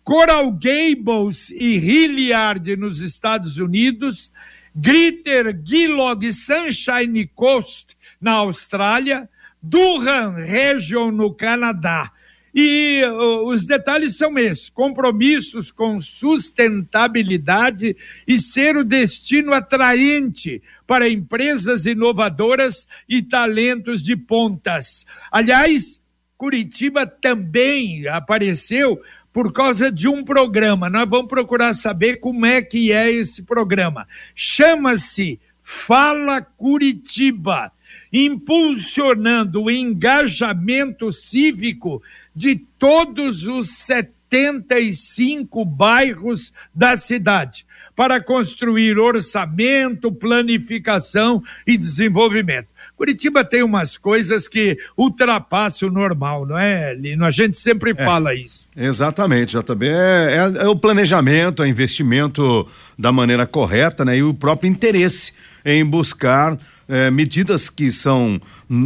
Coral 0.05 0.51
Gables 0.51 1.49
e 1.49 1.77
Hilliard 1.77 2.77
nos 2.77 3.01
Estados 3.01 3.57
Unidos, 3.57 4.31
Greater 4.73 5.59
Gillog 5.63 6.31
Sunshine 6.31 7.27
Coast 7.35 7.97
na 8.21 8.33
Austrália, 8.33 9.27
Durham 9.61 10.35
Region 10.35 11.11
no 11.11 11.33
Canadá. 11.33 12.11
E 12.57 13.03
os 13.43 13.65
detalhes 13.65 14.15
são 14.15 14.39
esses: 14.39 14.69
compromissos 14.69 15.71
com 15.71 15.99
sustentabilidade 15.99 17.97
e 18.25 18.39
ser 18.39 18.77
o 18.77 18.85
destino 18.85 19.53
atraente 19.53 20.63
para 20.87 21.09
empresas 21.09 21.85
inovadoras 21.85 22.87
e 23.09 23.21
talentos 23.21 24.01
de 24.01 24.15
pontas. 24.15 25.05
Aliás, 25.29 25.99
Curitiba 26.37 27.05
também 27.05 28.07
apareceu 28.07 29.01
por 29.33 29.51
causa 29.51 29.91
de 29.91 30.07
um 30.07 30.23
programa. 30.23 30.89
Nós 30.89 31.09
vamos 31.09 31.27
procurar 31.27 31.73
saber 31.73 32.21
como 32.21 32.45
é 32.45 32.61
que 32.61 32.93
é 32.93 33.11
esse 33.11 33.43
programa. 33.43 34.07
Chama-se 34.33 35.41
Fala 35.61 36.41
Curitiba, 36.41 37.69
impulsionando 38.13 39.63
o 39.63 39.71
engajamento 39.71 41.11
cívico 41.11 42.01
de 42.35 42.57
todos 42.77 43.47
os 43.47 43.69
75 43.69 45.63
bairros 45.63 46.51
da 46.73 46.97
cidade 46.97 47.65
para 47.95 48.21
construir 48.21 48.99
orçamento, 48.99 50.11
planificação 50.11 51.41
e 51.65 51.77
desenvolvimento. 51.77 52.67
Curitiba 52.97 53.43
tem 53.43 53.61
umas 53.61 53.97
coisas 53.97 54.47
que 54.47 54.77
ultrapassam 54.97 55.89
o 55.89 55.91
normal, 55.91 56.45
não 56.45 56.57
é, 56.57 56.93
Lino? 56.93 57.25
A 57.25 57.31
gente 57.31 57.59
sempre 57.59 57.91
é, 57.91 57.95
fala 57.95 58.33
isso. 58.33 58.65
Exatamente, 58.75 59.57
JB. 59.57 59.87
É, 59.87 60.51
é, 60.59 60.63
é 60.63 60.67
o 60.67 60.75
planejamento, 60.75 61.61
é 61.61 61.67
investimento 61.67 62.67
da 62.97 63.11
maneira 63.11 63.45
correta, 63.45 64.05
né? 64.05 64.17
E 64.17 64.23
o 64.23 64.33
próprio 64.33 64.69
interesse 64.69 65.33
em 65.65 65.85
buscar 65.85 66.57
é, 66.87 67.09
medidas 67.09 67.69
que 67.69 67.91
são 67.91 68.41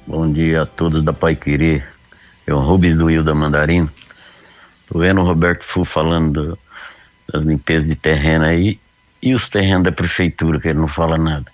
Bom 0.07 0.33
dia 0.33 0.62
a 0.62 0.66
todos 0.66 1.03
da 1.03 1.12
Pai 1.12 1.35
Querer. 1.37 1.87
É 2.46 2.55
o 2.55 2.59
Rubens 2.59 2.96
do 2.96 3.11
Rio 3.11 3.25
da 3.25 3.35
Mandarina. 3.35 3.92
Tô 4.88 4.99
vendo 4.99 5.20
o 5.20 5.25
Roberto 5.25 5.64
Fu 5.64 5.85
falando 5.85 6.33
do, 6.33 6.59
das 7.33 7.44
limpezas 7.44 7.87
de 7.87 7.96
terreno 7.96 8.44
aí 8.44 8.79
e 9.23 9.35
os 9.35 9.49
terrenos 9.49 9.85
da 9.85 9.92
prefeitura, 9.92 10.61
que 10.61 10.68
ele 10.68 10.79
não 10.79 10.88
fala 10.88 11.18
nada. 11.18 11.46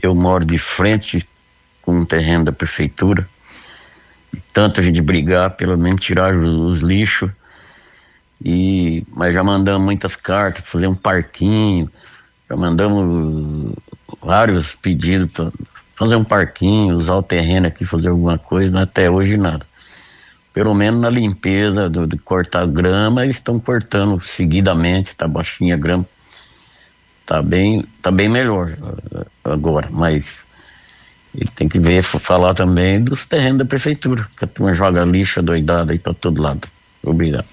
Eu 0.00 0.14
moro 0.14 0.44
de 0.44 0.58
frente 0.58 1.26
com 1.84 1.96
um 1.98 2.04
terreno 2.04 2.44
da 2.44 2.52
prefeitura 2.52 3.28
tanto 4.52 4.80
a 4.80 4.82
gente 4.82 5.00
brigar, 5.00 5.50
pelo 5.50 5.76
menos 5.76 6.04
tirar 6.04 6.34
os, 6.34 6.44
os 6.44 6.80
lixos. 6.80 7.30
E, 8.44 9.04
mas 9.10 9.32
já 9.32 9.42
mandamos 9.42 9.84
muitas 9.84 10.16
cartas, 10.16 10.66
fazer 10.66 10.86
um 10.86 10.94
parquinho, 10.94 11.90
já 12.48 12.56
mandamos 12.56 13.74
vários 14.20 14.74
pedidos 14.74 15.30
para 15.30 15.52
fazer 15.96 16.16
um 16.16 16.24
parquinho, 16.24 16.98
usar 16.98 17.14
o 17.14 17.22
terreno 17.22 17.66
aqui, 17.66 17.86
fazer 17.86 18.08
alguma 18.08 18.38
coisa, 18.38 18.70
mas 18.70 18.82
até 18.82 19.08
hoje 19.08 19.36
nada. 19.36 19.66
Pelo 20.52 20.74
menos 20.74 21.00
na 21.00 21.10
limpeza, 21.10 21.88
do, 21.88 22.06
de 22.06 22.18
cortar 22.18 22.66
grama, 22.66 23.24
eles 23.24 23.36
estão 23.36 23.58
cortando 23.58 24.24
seguidamente, 24.24 25.14
tá 25.16 25.26
baixinha 25.26 25.74
a 25.74 25.78
grama. 25.78 26.06
Tá 27.26 27.40
bem, 27.40 27.86
tá 28.02 28.10
bem 28.10 28.28
melhor 28.28 28.76
agora, 29.42 29.88
mas 29.90 30.43
ele 31.34 31.50
tem 31.54 31.68
que 31.68 31.78
ver, 31.78 32.02
falar 32.02 32.54
também 32.54 33.02
dos 33.02 33.24
terrenos 33.26 33.58
da 33.58 33.64
prefeitura, 33.64 34.28
que 34.36 34.44
a 34.44 34.48
turma 34.48 34.72
joga 34.72 35.04
lixo 35.04 35.42
doidada 35.42 35.92
aí 35.92 35.98
para 35.98 36.14
todo 36.14 36.40
lado. 36.40 36.68
Obrigado. 37.02 37.46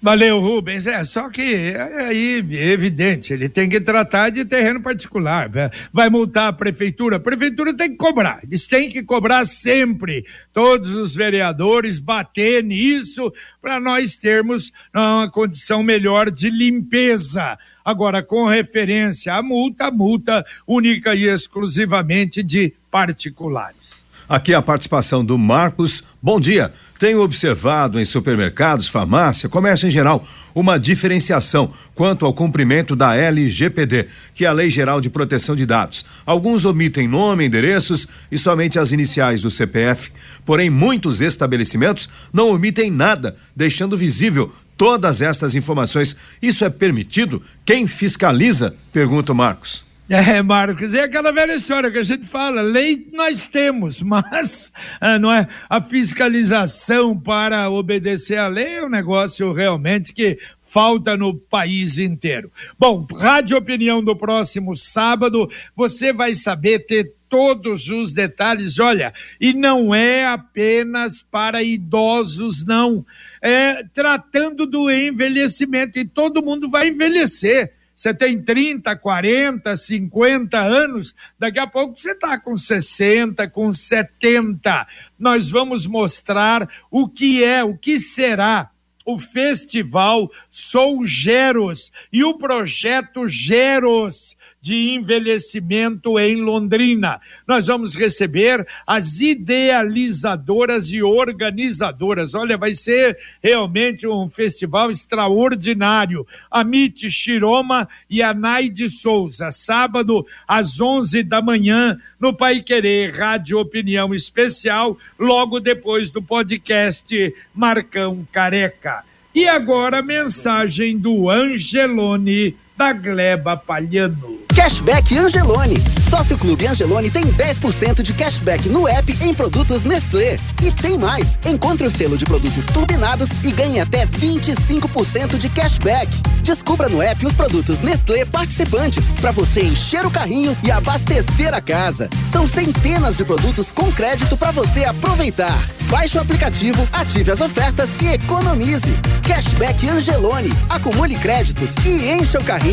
Valeu, 0.00 0.40
Rubens. 0.40 0.86
É, 0.86 1.02
só 1.02 1.28
que 1.28 1.42
é, 1.42 2.06
aí 2.06 2.44
é 2.52 2.70
evidente, 2.70 3.32
ele 3.32 3.48
tem 3.48 3.68
que 3.68 3.80
tratar 3.80 4.30
de 4.30 4.44
terreno 4.44 4.80
particular. 4.80 5.50
Né? 5.50 5.70
Vai 5.92 6.08
multar 6.08 6.48
a 6.48 6.52
prefeitura, 6.52 7.16
a 7.16 7.20
prefeitura 7.20 7.76
tem 7.76 7.90
que 7.90 7.96
cobrar. 7.96 8.38
Eles 8.44 8.68
têm 8.68 8.90
que 8.90 9.02
cobrar 9.02 9.44
sempre. 9.44 10.24
Todos 10.54 10.92
os 10.92 11.16
vereadores 11.16 11.98
bater 11.98 12.62
nisso 12.62 13.32
para 13.60 13.80
nós 13.80 14.16
termos 14.16 14.72
uma 14.94 15.28
condição 15.30 15.82
melhor 15.82 16.30
de 16.30 16.48
limpeza 16.48 17.58
Agora, 17.88 18.22
com 18.22 18.46
referência 18.46 19.32
à 19.32 19.42
multa, 19.42 19.90
multa 19.90 20.44
única 20.66 21.14
e 21.14 21.24
exclusivamente 21.24 22.42
de 22.42 22.74
particulares. 22.90 24.04
Aqui 24.28 24.52
a 24.52 24.60
participação 24.60 25.24
do 25.24 25.38
Marcos. 25.38 26.04
Bom 26.20 26.38
dia. 26.38 26.70
Tenho 26.98 27.22
observado 27.22 27.98
em 27.98 28.04
supermercados, 28.04 28.88
farmácia, 28.88 29.48
comércio 29.48 29.88
em 29.88 29.90
geral, 29.90 30.22
uma 30.54 30.78
diferenciação 30.78 31.72
quanto 31.94 32.26
ao 32.26 32.34
cumprimento 32.34 32.94
da 32.94 33.16
LGPD, 33.16 34.08
que 34.34 34.44
é 34.44 34.48
a 34.48 34.52
Lei 34.52 34.68
Geral 34.68 35.00
de 35.00 35.08
Proteção 35.08 35.56
de 35.56 35.64
Dados. 35.64 36.04
Alguns 36.26 36.66
omitem 36.66 37.08
nome, 37.08 37.46
endereços 37.46 38.06
e 38.30 38.36
somente 38.36 38.78
as 38.78 38.92
iniciais 38.92 39.40
do 39.40 39.50
CPF. 39.50 40.10
Porém, 40.44 40.68
muitos 40.68 41.22
estabelecimentos 41.22 42.06
não 42.30 42.50
omitem 42.50 42.90
nada, 42.90 43.34
deixando 43.56 43.96
visível 43.96 44.52
todas 44.78 45.20
estas 45.20 45.54
informações. 45.54 46.16
Isso 46.40 46.64
é 46.64 46.70
permitido? 46.70 47.42
Quem 47.66 47.86
fiscaliza? 47.86 48.74
Pergunta 48.92 49.32
o 49.32 49.34
Marcos. 49.34 49.86
É, 50.08 50.40
Marcos, 50.40 50.94
é 50.94 51.02
aquela 51.02 51.30
velha 51.30 51.54
história 51.54 51.90
que 51.90 51.98
a 51.98 52.02
gente 52.02 52.24
fala, 52.24 52.62
lei 52.62 53.06
nós 53.12 53.46
temos, 53.46 54.00
mas 54.00 54.72
ah, 54.98 55.18
não 55.18 55.30
é 55.30 55.46
a 55.68 55.82
fiscalização 55.82 57.18
para 57.18 57.68
obedecer 57.68 58.38
à 58.38 58.46
lei 58.46 58.76
é 58.76 58.82
um 58.82 58.88
negócio 58.88 59.52
realmente 59.52 60.14
que 60.14 60.38
falta 60.62 61.14
no 61.14 61.34
país 61.34 61.98
inteiro. 61.98 62.50
Bom, 62.78 63.06
Rádio 63.18 63.58
Opinião 63.58 64.02
do 64.02 64.16
próximo 64.16 64.74
sábado, 64.74 65.50
você 65.76 66.10
vai 66.10 66.32
saber 66.32 66.86
ter 66.86 67.12
todos 67.28 67.90
os 67.90 68.12
detalhes, 68.12 68.78
olha, 68.78 69.12
e 69.38 69.52
não 69.52 69.94
é 69.94 70.24
apenas 70.26 71.20
para 71.20 71.62
idosos, 71.62 72.64
não. 72.64 73.04
É 73.40 73.84
tratando 73.92 74.66
do 74.66 74.90
envelhecimento, 74.90 75.98
e 75.98 76.08
todo 76.08 76.42
mundo 76.42 76.68
vai 76.68 76.88
envelhecer 76.88 77.72
você 77.98 78.14
tem 78.14 78.40
30, 78.40 78.94
40, 78.94 79.76
50 79.76 80.56
anos, 80.56 81.16
daqui 81.36 81.58
a 81.58 81.66
pouco 81.66 81.98
você 81.98 82.12
está 82.12 82.38
com 82.38 82.56
60, 82.56 83.50
com 83.50 83.72
70. 83.72 84.86
Nós 85.18 85.50
vamos 85.50 85.84
mostrar 85.84 86.68
o 86.92 87.08
que 87.08 87.42
é, 87.42 87.64
o 87.64 87.76
que 87.76 87.98
será 87.98 88.70
o 89.04 89.18
festival 89.18 90.30
Sou 90.48 91.04
Geros 91.04 91.90
e 92.12 92.22
o 92.22 92.38
projeto 92.38 93.26
Geros 93.26 94.36
de 94.68 94.90
envelhecimento 94.90 96.18
em 96.18 96.42
Londrina. 96.42 97.18
Nós 97.46 97.68
vamos 97.68 97.94
receber 97.94 98.66
as 98.86 99.18
idealizadoras 99.18 100.92
e 100.92 101.02
organizadoras. 101.02 102.34
Olha, 102.34 102.58
vai 102.58 102.74
ser 102.74 103.16
realmente 103.42 104.06
um 104.06 104.28
festival 104.28 104.90
extraordinário. 104.90 106.26
A 106.50 106.62
Mite 106.62 107.10
Shiroma 107.10 107.88
e 108.10 108.22
a 108.22 108.34
Naide 108.34 108.90
Souza, 108.90 109.50
sábado 109.50 110.26
às 110.46 110.78
11 110.78 111.22
da 111.22 111.40
manhã 111.40 111.98
no 112.20 112.34
Pai 112.34 112.60
Querer 112.60 113.14
Rádio 113.14 113.58
Opinião 113.58 114.14
Especial, 114.14 114.98
logo 115.18 115.60
depois 115.60 116.10
do 116.10 116.20
podcast 116.20 117.34
Marcão 117.54 118.28
Careca. 118.30 119.02
E 119.34 119.48
agora 119.48 120.02
mensagem 120.02 120.98
do 120.98 121.30
Angelone 121.30 122.54
da 122.78 122.92
Gleba 122.92 123.56
Palhano. 123.56 124.38
Cashback 124.54 125.16
Angelone. 125.16 125.76
Sócio 126.08 126.38
Clube 126.38 126.66
Angelone 126.66 127.10
tem 127.10 127.24
10% 127.24 128.02
de 128.02 128.12
cashback 128.12 128.68
no 128.68 128.88
app 128.88 129.16
em 129.20 129.34
produtos 129.34 129.84
Nestlé. 129.84 130.38
E 130.62 130.70
tem 130.70 130.96
mais. 130.96 131.38
Encontre 131.44 131.86
o 131.86 131.90
selo 131.90 132.16
de 132.16 132.24
produtos 132.24 132.64
turbinados 132.66 133.30
e 133.44 133.52
ganhe 133.52 133.80
até 133.80 134.06
25% 134.06 135.38
de 135.38 135.48
cashback. 135.48 136.08
Descubra 136.42 136.88
no 136.88 137.02
app 137.02 137.24
os 137.26 137.34
produtos 137.34 137.80
Nestlé 137.80 138.24
participantes 138.24 139.12
para 139.12 139.32
você 139.32 139.62
encher 139.62 140.04
o 140.06 140.10
carrinho 140.10 140.56
e 140.64 140.70
abastecer 140.70 141.52
a 141.54 141.60
casa. 141.60 142.08
São 142.30 142.46
centenas 142.46 143.16
de 143.16 143.24
produtos 143.24 143.70
com 143.70 143.92
crédito 143.92 144.36
para 144.36 144.50
você 144.50 144.84
aproveitar. 144.84 145.58
Baixe 145.88 146.18
o 146.18 146.20
aplicativo, 146.20 146.86
ative 146.92 147.30
as 147.30 147.40
ofertas 147.40 147.90
e 148.02 148.08
economize. 148.08 148.88
Cashback 149.26 149.88
Angelone. 149.88 150.52
Acumule 150.68 151.16
créditos 151.16 151.74
e 151.84 152.10
encha 152.10 152.38
o 152.38 152.44
carrinho. 152.44 152.67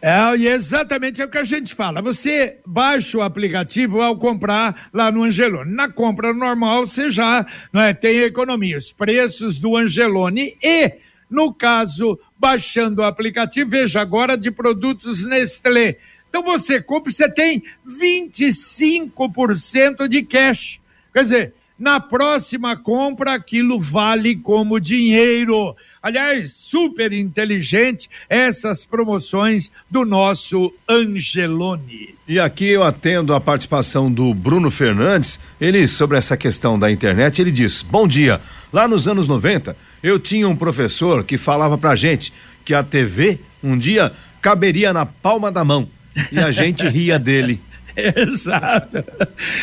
É, 0.00 0.36
e 0.36 0.46
exatamente 0.46 1.20
é 1.20 1.24
o 1.24 1.28
que 1.28 1.38
a 1.38 1.44
gente 1.44 1.74
fala. 1.74 2.00
Você 2.00 2.58
baixa 2.64 3.18
o 3.18 3.22
aplicativo 3.22 4.00
ao 4.00 4.16
comprar 4.16 4.88
lá 4.92 5.10
no 5.10 5.24
Angelone. 5.24 5.72
Na 5.72 5.90
compra 5.90 6.32
normal, 6.32 6.86
você 6.86 7.10
já 7.10 7.44
não 7.72 7.82
é, 7.82 7.92
tem 7.92 8.18
economia, 8.18 8.78
os 8.78 8.92
preços 8.92 9.58
do 9.58 9.76
Angelone. 9.76 10.56
E, 10.62 10.92
no 11.28 11.52
caso, 11.52 12.16
baixando 12.38 13.02
o 13.02 13.04
aplicativo, 13.04 13.70
veja 13.70 14.00
agora 14.00 14.38
de 14.38 14.52
produtos 14.52 15.26
Nestlé. 15.26 15.96
Então 16.28 16.44
você 16.44 16.80
compra, 16.80 17.10
você 17.10 17.28
tem 17.28 17.64
25% 17.86 20.06
de 20.06 20.22
cash. 20.22 20.80
Quer 21.12 21.24
dizer, 21.24 21.54
na 21.78 21.98
próxima 21.98 22.76
compra, 22.76 23.34
aquilo 23.34 23.80
vale 23.80 24.36
como 24.36 24.80
dinheiro. 24.80 25.74
Aliás, 26.08 26.54
super 26.54 27.12
inteligente 27.12 28.08
essas 28.30 28.82
promoções 28.82 29.70
do 29.90 30.06
nosso 30.06 30.72
Angelone. 30.88 32.14
E 32.26 32.40
aqui 32.40 32.64
eu 32.64 32.82
atendo 32.82 33.34
a 33.34 33.40
participação 33.40 34.10
do 34.10 34.32
Bruno 34.32 34.70
Fernandes. 34.70 35.38
Ele, 35.60 35.86
sobre 35.86 36.16
essa 36.16 36.34
questão 36.34 36.78
da 36.78 36.90
internet, 36.90 37.42
ele 37.42 37.50
diz: 37.50 37.82
Bom 37.82 38.08
dia. 38.08 38.40
Lá 38.72 38.88
nos 38.88 39.06
anos 39.06 39.28
90, 39.28 39.76
eu 40.02 40.18
tinha 40.18 40.48
um 40.48 40.56
professor 40.56 41.22
que 41.24 41.36
falava 41.36 41.76
pra 41.76 41.94
gente 41.94 42.32
que 42.64 42.72
a 42.72 42.82
TV 42.82 43.38
um 43.62 43.76
dia 43.76 44.10
caberia 44.40 44.94
na 44.94 45.04
palma 45.04 45.52
da 45.52 45.62
mão. 45.62 45.90
E 46.32 46.38
a 46.38 46.50
gente 46.50 46.88
ria 46.88 47.18
dele. 47.20 47.60
Exato. 48.16 49.04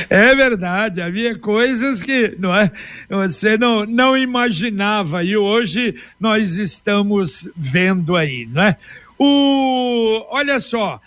É 0.09 0.35
verdade, 0.35 1.01
havia 1.01 1.37
coisas 1.37 2.01
que 2.01 2.35
não 2.37 2.55
é, 2.55 2.71
você 3.09 3.57
não, 3.57 3.85
não 3.85 4.17
imaginava 4.17 5.23
e 5.23 5.37
hoje 5.37 5.95
nós 6.19 6.57
estamos 6.57 7.49
vendo 7.55 8.15
aí, 8.15 8.47
não 8.51 8.63
é? 8.63 8.77
O, 9.17 10.25
olha 10.29 10.59
só, 10.59 10.99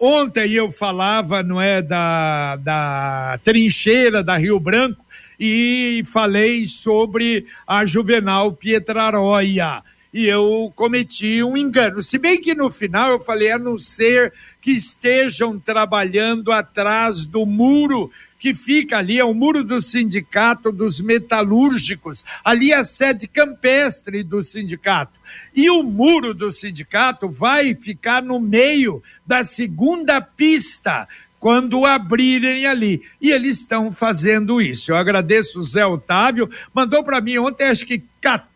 ontem 0.00 0.52
eu 0.52 0.72
falava, 0.72 1.42
não 1.42 1.60
é, 1.60 1.80
da, 1.80 2.56
da 2.56 3.38
trincheira 3.44 4.22
da 4.22 4.36
Rio 4.36 4.58
Branco 4.58 5.04
e 5.38 6.02
falei 6.12 6.66
sobre 6.66 7.46
a 7.66 7.84
Juvenal 7.84 8.52
Pietraroia 8.52 9.82
e 10.12 10.26
eu 10.26 10.70
cometi 10.76 11.42
um 11.42 11.56
engano. 11.56 12.02
Se 12.02 12.18
bem 12.18 12.40
que 12.40 12.54
no 12.54 12.68
final 12.68 13.12
eu 13.12 13.20
falei, 13.20 13.50
a 13.50 13.58
não 13.58 13.78
ser 13.78 14.32
que 14.62 14.70
estejam 14.70 15.58
trabalhando 15.58 16.52
atrás 16.52 17.26
do 17.26 17.44
muro 17.44 18.10
que 18.38 18.54
fica 18.54 18.98
ali, 18.98 19.18
é 19.18 19.24
o 19.24 19.34
muro 19.34 19.62
do 19.62 19.80
sindicato 19.80 20.72
dos 20.72 21.00
metalúrgicos, 21.00 22.24
ali 22.44 22.72
é 22.72 22.76
a 22.76 22.82
sede 22.82 23.28
campestre 23.28 24.24
do 24.24 24.42
sindicato. 24.42 25.12
E 25.54 25.68
o 25.70 25.82
muro 25.82 26.32
do 26.32 26.50
sindicato 26.50 27.28
vai 27.28 27.74
ficar 27.74 28.22
no 28.22 28.40
meio 28.40 29.02
da 29.26 29.44
segunda 29.44 30.20
pista, 30.20 31.06
quando 31.38 31.84
abrirem 31.84 32.66
ali. 32.66 33.02
E 33.20 33.32
eles 33.32 33.58
estão 33.60 33.90
fazendo 33.90 34.62
isso. 34.62 34.92
Eu 34.92 34.96
agradeço 34.96 35.58
o 35.58 35.64
Zé 35.64 35.84
Otávio, 35.84 36.48
mandou 36.72 37.02
para 37.02 37.20
mim 37.20 37.38
ontem, 37.38 37.64
acho 37.64 37.84
que 37.84 38.02
14 38.20 38.51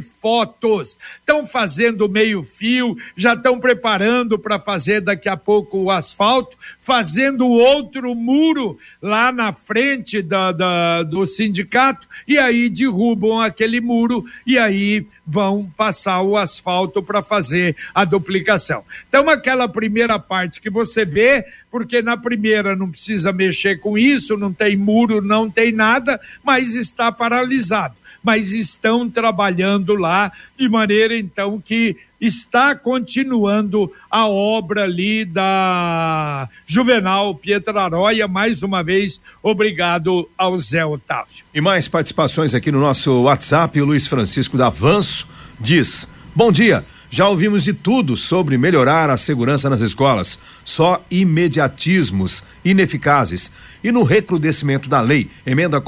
fotos. 0.00 0.98
Estão 1.18 1.46
fazendo 1.46 2.08
meio-fio, 2.08 2.96
já 3.16 3.34
estão 3.34 3.58
preparando 3.58 4.38
para 4.38 4.58
fazer 4.58 5.00
daqui 5.00 5.28
a 5.28 5.36
pouco 5.36 5.78
o 5.78 5.90
asfalto, 5.90 6.56
fazendo 6.80 7.48
outro 7.48 8.14
muro 8.14 8.78
lá 9.00 9.32
na 9.32 9.52
frente 9.52 10.22
da, 10.22 10.52
da, 10.52 11.02
do 11.02 11.26
sindicato, 11.26 12.06
e 12.26 12.38
aí 12.38 12.68
derrubam 12.68 13.40
aquele 13.40 13.80
muro 13.80 14.24
e 14.46 14.58
aí 14.58 15.04
vão 15.26 15.70
passar 15.76 16.22
o 16.22 16.36
asfalto 16.36 17.02
para 17.02 17.22
fazer 17.22 17.76
a 17.94 18.04
duplicação. 18.04 18.84
Então, 19.08 19.28
aquela 19.28 19.68
primeira 19.68 20.18
parte 20.18 20.60
que 20.60 20.70
você 20.70 21.04
vê, 21.04 21.44
porque 21.70 22.02
na 22.02 22.16
primeira 22.16 22.76
não 22.76 22.90
precisa 22.90 23.32
mexer 23.32 23.80
com 23.80 23.96
isso, 23.96 24.36
não 24.36 24.52
tem 24.52 24.76
muro, 24.76 25.22
não 25.22 25.50
tem 25.50 25.72
nada, 25.72 26.20
mas 26.44 26.74
está 26.74 27.10
paralisado 27.10 28.01
mas 28.22 28.52
estão 28.52 29.08
trabalhando 29.08 29.94
lá 29.94 30.32
de 30.58 30.68
maneira 30.68 31.16
então 31.16 31.60
que 31.60 31.96
está 32.20 32.76
continuando 32.76 33.92
a 34.08 34.28
obra 34.28 34.84
ali 34.84 35.24
da 35.24 36.48
Juvenal 36.66 37.34
Pietraroia. 37.34 38.28
Mais 38.28 38.62
uma 38.62 38.82
vez, 38.82 39.20
obrigado 39.42 40.28
ao 40.38 40.56
Zé 40.56 40.86
Otávio. 40.86 41.44
E 41.52 41.60
mais 41.60 41.88
participações 41.88 42.54
aqui 42.54 42.70
no 42.70 42.80
nosso 42.80 43.22
WhatsApp. 43.22 43.80
O 43.80 43.84
Luiz 43.84 44.06
Francisco 44.06 44.56
da 44.56 44.68
Avanço 44.68 45.26
diz: 45.58 46.08
Bom 46.34 46.52
dia. 46.52 46.84
Já 47.14 47.28
ouvimos 47.28 47.62
de 47.62 47.74
tudo 47.74 48.16
sobre 48.16 48.56
melhorar 48.56 49.10
a 49.10 49.18
segurança 49.18 49.68
nas 49.68 49.82
escolas, 49.82 50.38
só 50.64 51.04
imediatismos 51.10 52.42
ineficazes. 52.64 53.52
E 53.84 53.92
no 53.92 54.02
recrudescimento 54.02 54.88
da 54.88 55.02
lei, 55.02 55.28
emenda 55.44 55.78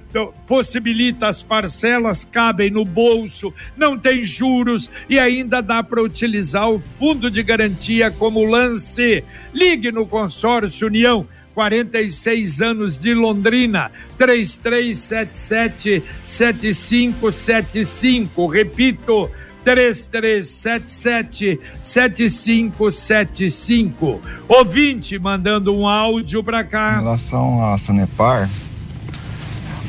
possibilita 0.48 1.28
as 1.28 1.44
parcelas, 1.44 2.24
cabem 2.24 2.70
no 2.70 2.84
bolso, 2.84 3.54
não 3.76 3.96
tem 3.96 4.24
juros 4.24 4.90
e 5.08 5.16
ainda 5.16 5.60
dá 5.62 5.80
para 5.80 6.02
utilizar 6.02 6.68
o 6.68 6.80
fundo 6.80 7.30
de 7.30 7.42
garantia 7.44 8.10
como 8.10 8.44
lance. 8.44 9.22
Ligue 9.54 9.92
no 9.92 10.06
consórcio 10.06 10.88
União 10.88 11.26
46 11.60 12.62
anos 12.62 12.96
de 12.96 13.12
Londrina, 13.12 13.92
3377 14.16 16.02
7575. 16.24 18.46
Repito, 18.46 19.30
3377 19.62 21.60
7575. 21.82 24.22
Ouvinte 24.48 25.18
mandando 25.18 25.76
um 25.76 25.86
áudio 25.86 26.42
para 26.42 26.64
cá. 26.64 26.94
Em 26.94 27.00
relação 27.02 27.62
à 27.62 27.76
Sanepar, 27.76 28.48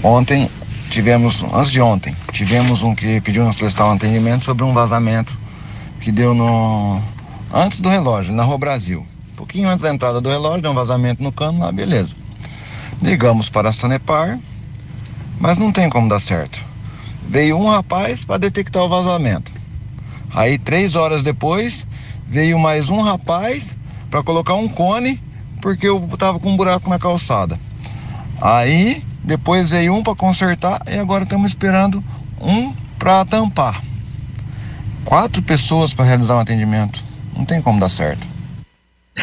ontem 0.04 0.52
tivemos, 0.90 1.42
antes 1.54 1.72
de 1.72 1.80
ontem, 1.80 2.14
tivemos 2.34 2.84
um 2.84 2.94
que 2.94 3.22
pediu 3.22 3.46
nos 3.46 3.56
prestar 3.56 3.88
um 3.88 3.94
atendimento 3.94 4.44
sobre 4.44 4.66
um 4.66 4.74
vazamento 4.74 5.40
que 6.02 6.12
deu 6.12 6.34
no 6.34 7.02
antes 7.54 7.80
do 7.80 7.88
relógio, 7.88 8.34
na 8.34 8.44
Rua 8.44 8.58
Brasil 8.58 9.08
pouquinho 9.42 9.70
antes 9.70 9.82
da 9.82 9.92
entrada 9.92 10.22
do 10.22 10.30
relógio, 10.30 10.62
deu 10.62 10.72
um 10.72 10.76
vazamento 10.76 11.24
no 11.24 11.32
cano 11.32 11.60
lá, 11.60 11.72
beleza. 11.72 12.16
Ligamos 13.02 13.50
para 13.50 13.70
a 13.70 13.74
Sanepar, 13.74 14.38
mas 15.40 15.58
não 15.58 15.72
tem 15.72 15.90
como 15.90 16.08
dar 16.08 16.20
certo. 16.20 16.64
Veio 17.28 17.58
um 17.58 17.68
rapaz 17.68 18.24
para 18.24 18.38
detectar 18.38 18.84
o 18.84 18.90
vazamento. 18.90 19.52
Aí, 20.32 20.60
três 20.60 20.96
horas 20.96 21.24
depois, 21.24 21.88
veio 22.28 22.60
mais 22.60 22.88
um 22.90 23.02
rapaz 23.02 23.76
para 24.12 24.22
colocar 24.22 24.54
um 24.54 24.70
cone, 24.70 25.20
porque 25.60 25.88
eu 25.88 26.08
tava 26.20 26.40
com 26.40 26.52
um 26.52 26.56
buraco 26.56 26.88
na 26.88 27.00
calçada. 27.00 27.60
Aí, 28.40 29.04
depois 29.24 29.72
veio 29.72 29.96
um 29.96 30.04
para 30.04 30.14
consertar 30.14 30.84
e 30.88 31.00
agora 31.00 31.24
estamos 31.24 31.50
esperando 31.50 32.04
um 32.40 32.74
para 33.00 33.26
tampar. 33.26 33.82
Quatro 35.04 35.42
pessoas 35.42 35.96
para 35.96 36.06
realizar 36.06 36.36
um 36.36 36.40
atendimento. 36.40 37.04
Não 37.36 37.44
tem 37.44 37.60
como 37.60 37.80
dar 37.80 37.90
certo. 37.90 38.31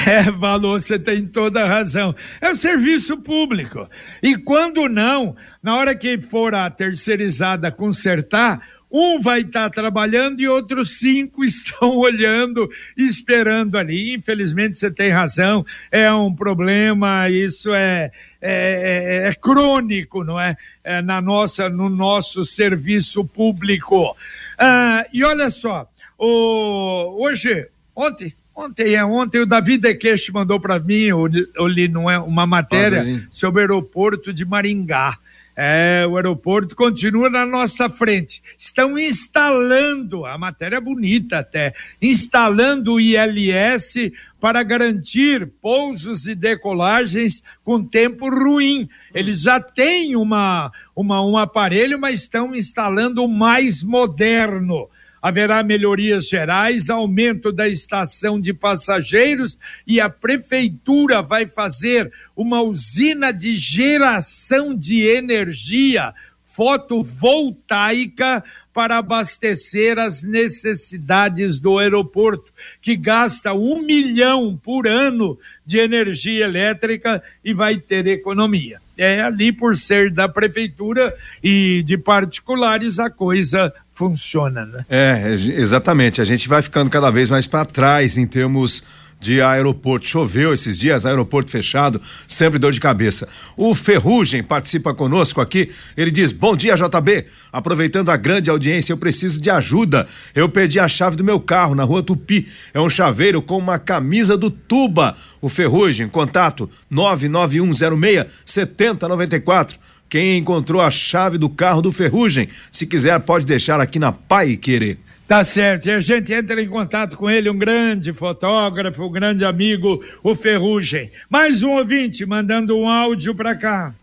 É, 0.07 0.31
valor, 0.31 0.81
você 0.81 0.99
tem 0.99 1.27
toda 1.27 1.63
a 1.63 1.69
razão. 1.69 2.15
É 2.41 2.51
o 2.51 2.57
serviço 2.57 3.17
público. 3.19 3.89
E 4.23 4.37
quando 4.37 4.89
não, 4.89 5.37
na 5.63 5.77
hora 5.77 5.95
que 5.95 6.19
for 6.19 6.55
a 6.55 6.71
terceirizada 6.71 7.71
consertar, 7.71 8.61
um 8.91 9.21
vai 9.21 9.41
estar 9.41 9.65
tá 9.65 9.71
trabalhando 9.71 10.41
e 10.41 10.49
outros 10.49 10.99
cinco 10.99 11.45
estão 11.45 11.97
olhando, 11.97 12.69
esperando 12.97 13.77
ali. 13.77 14.15
Infelizmente, 14.15 14.79
você 14.79 14.91
tem 14.91 15.11
razão, 15.11 15.65
é 15.91 16.13
um 16.13 16.35
problema, 16.35 17.29
isso 17.29 17.75
é, 17.75 18.11
é, 18.41 19.23
é, 19.25 19.29
é 19.29 19.35
crônico, 19.35 20.25
não 20.25 20.41
é? 20.41 20.57
é? 20.83 21.03
Na 21.03 21.21
nossa, 21.21 21.69
no 21.69 21.89
nosso 21.89 22.45
serviço 22.45 23.25
público. 23.27 24.17
Ah, 24.59 25.05
e 25.13 25.23
olha 25.23 25.51
só, 25.51 25.89
o, 26.19 27.23
hoje, 27.23 27.69
ontem, 27.95 28.35
Ontem, 28.59 28.97
é, 28.97 29.05
ontem 29.05 29.41
o 29.41 29.47
Davi 29.47 29.79
Dequeche 29.79 30.33
mandou 30.33 30.59
para 30.59 30.81
mim, 30.81 31.03
eu, 31.03 31.29
eu 31.55 31.69
li 31.69 31.87
não 31.87 32.11
é, 32.11 32.19
uma 32.19 32.45
matéria 32.45 33.05
ah, 33.05 33.29
sobre 33.31 33.61
o 33.61 33.63
aeroporto 33.63 34.33
de 34.33 34.45
Maringá. 34.45 35.17
É, 35.55 36.05
o 36.09 36.17
aeroporto 36.17 36.75
continua 36.75 37.31
na 37.31 37.47
nossa 37.47 37.89
frente. 37.89 38.43
Estão 38.59 38.99
instalando, 38.99 40.27
a 40.27 40.37
matéria 40.37 40.79
é 40.79 40.81
bonita 40.81 41.39
até, 41.39 41.73
instalando 42.03 42.95
o 42.95 43.01
ILS 43.01 44.11
para 44.41 44.65
garantir 44.65 45.49
pousos 45.63 46.27
e 46.27 46.35
decolagens 46.35 47.45
com 47.65 47.85
tempo 47.85 48.29
ruim. 48.29 48.89
Eles 49.15 49.43
já 49.43 49.61
têm 49.61 50.17
uma, 50.17 50.73
uma, 50.97 51.25
um 51.25 51.39
aparelho, 51.39 51.97
mas 51.97 52.23
estão 52.23 52.57
instalando 52.57 53.23
o 53.23 53.29
mais 53.29 53.85
moderno 53.85 54.89
haverá 55.21 55.63
melhorias 55.63 56.29
gerais, 56.29 56.91
aumento 56.91 57.53
da 57.53 57.69
estação 57.69 58.41
de 58.41 58.53
passageiros 58.53 59.59
e 59.87 60.01
a 60.01 60.09
prefeitura 60.09 61.23
vai 61.23 61.47
fazer 61.47 62.13
uma 62.37 62.63
usina 62.63 63.33
de 63.33 63.57
geração 63.57 64.75
de 64.75 65.07
energia 65.07 66.15
fotovoltaica 66.45 68.43
para 68.79 68.99
abastecer 68.99 69.99
as 69.99 70.23
necessidades 70.23 71.59
do 71.59 71.79
aeroporto, 71.79 72.53
que 72.81 72.95
gasta 72.95 73.53
um 73.53 73.83
milhão 73.83 74.57
por 74.57 74.87
ano 74.87 75.37
de 75.67 75.79
energia 75.79 76.45
elétrica 76.45 77.21
e 77.45 77.53
vai 77.53 77.79
ter 77.79 78.07
economia. 78.07 78.81
É 78.97 79.21
ali 79.21 79.53
por 79.53 79.77
ser 79.77 80.13
da 80.13 80.29
prefeitura 80.29 81.13
e 81.43 81.83
de 81.85 81.99
particulares 81.99 82.99
a 82.99 83.11
coisa 83.11 83.75
funciona, 83.99 84.65
né? 84.65 84.87
É, 84.89 85.35
exatamente. 85.35 86.21
A 86.21 86.25
gente 86.25 86.49
vai 86.49 86.63
ficando 86.63 86.89
cada 86.89 87.11
vez 87.11 87.29
mais 87.29 87.49
para 87.49 87.65
trás 87.65 88.17
em 88.17 88.27
termos 88.27 88.85
de 89.21 89.43
aeroporto. 89.43 90.07
Choveu 90.07 90.55
esses 90.55 90.79
dias, 90.79 91.05
aeroporto 91.05 91.51
fechado, 91.51 92.01
sempre 92.29 92.61
dor 92.61 92.71
de 92.71 92.79
cabeça. 92.79 93.29
O 93.57 93.75
Ferrugem 93.75 94.41
participa 94.41 94.95
conosco 94.95 95.41
aqui. 95.41 95.73
Ele 95.97 96.13
diz: 96.13 96.31
Bom 96.31 96.57
dia, 96.57 96.77
JB. 96.77 97.27
Aproveitando 97.53 98.11
a 98.11 98.17
grande 98.17 98.49
audiência, 98.51 98.93
eu 98.93 98.97
preciso 98.97 99.41
de 99.41 99.51
ajuda. 99.51 100.07
Eu 100.33 100.49
perdi 100.49 100.79
a 100.79 100.87
chave 100.87 101.17
do 101.17 101.25
meu 101.25 101.41
carro 101.41 101.75
na 101.75 101.83
rua 101.83 102.01
Tupi. 102.01 102.47
É 102.73 102.81
um 102.81 102.89
chaveiro 102.89 103.43
com 103.43 103.59
uma 103.59 103.81
camisa 103.81 104.37
do 104.37 104.49
Tuba. 104.49 105.17
O 105.41 105.49
Ferrugem, 105.49 106.09
contato 106.09 106.71
99106 106.89 108.27
7094. 108.45 109.89
Quem 110.09 110.39
encontrou 110.39 110.81
a 110.81 110.91
chave 110.91 111.37
do 111.37 111.49
carro 111.49 111.83
do 111.83 111.93
Ferrugem, 111.93 112.49
se 112.73 112.87
quiser, 112.87 113.19
pode 113.21 113.45
deixar 113.45 113.81
aqui 113.81 113.99
na 113.99 114.11
Pai 114.11 114.57
Querer. 114.57 114.99
Tá 115.27 115.45
certo, 115.45 115.87
e 115.87 115.91
a 115.91 116.01
gente 116.01 116.33
entra 116.33 116.63
em 116.63 116.67
contato 116.67 117.15
com 117.15 117.29
ele, 117.29 117.51
um 117.51 117.59
grande 117.59 118.15
fotógrafo, 118.15 119.05
um 119.05 119.13
grande 119.13 119.45
amigo, 119.45 120.03
o 120.23 120.35
Ferrugem. 120.35 121.11
Mais 121.29 121.63
um 121.63 121.73
ouvinte 121.73 122.25
mandando 122.25 122.75
um 122.75 122.89
áudio 122.89 123.35
para 123.35 123.55
cá. 123.55 123.95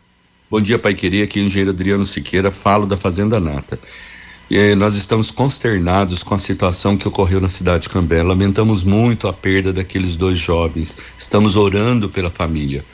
Bom 0.51 0.61
dia, 0.61 0.77
Pai 0.77 0.93
Querer, 0.93 1.23
aqui 1.23 1.39
é 1.39 1.41
o 1.41 1.45
engenheiro 1.47 1.71
Adriano 1.71 2.05
Siqueira, 2.05 2.51
falo 2.51 2.85
da 2.85 2.95
Fazenda 2.95 3.39
Nata. 3.39 3.79
E, 4.51 4.75
nós 4.75 4.95
estamos 4.95 5.31
consternados 5.31 6.21
com 6.21 6.35
a 6.35 6.39
situação 6.39 6.95
que 6.95 7.07
ocorreu 7.07 7.41
na 7.41 7.49
cidade 7.49 7.83
de 7.83 7.89
Cambé. 7.89 8.21
Lamentamos 8.21 8.83
muito 8.83 9.27
a 9.27 9.33
perda 9.33 9.73
daqueles 9.73 10.15
dois 10.15 10.37
jovens. 10.37 10.95
Estamos 11.17 11.55
orando 11.55 12.07
pela 12.07 12.29
família. 12.29 12.85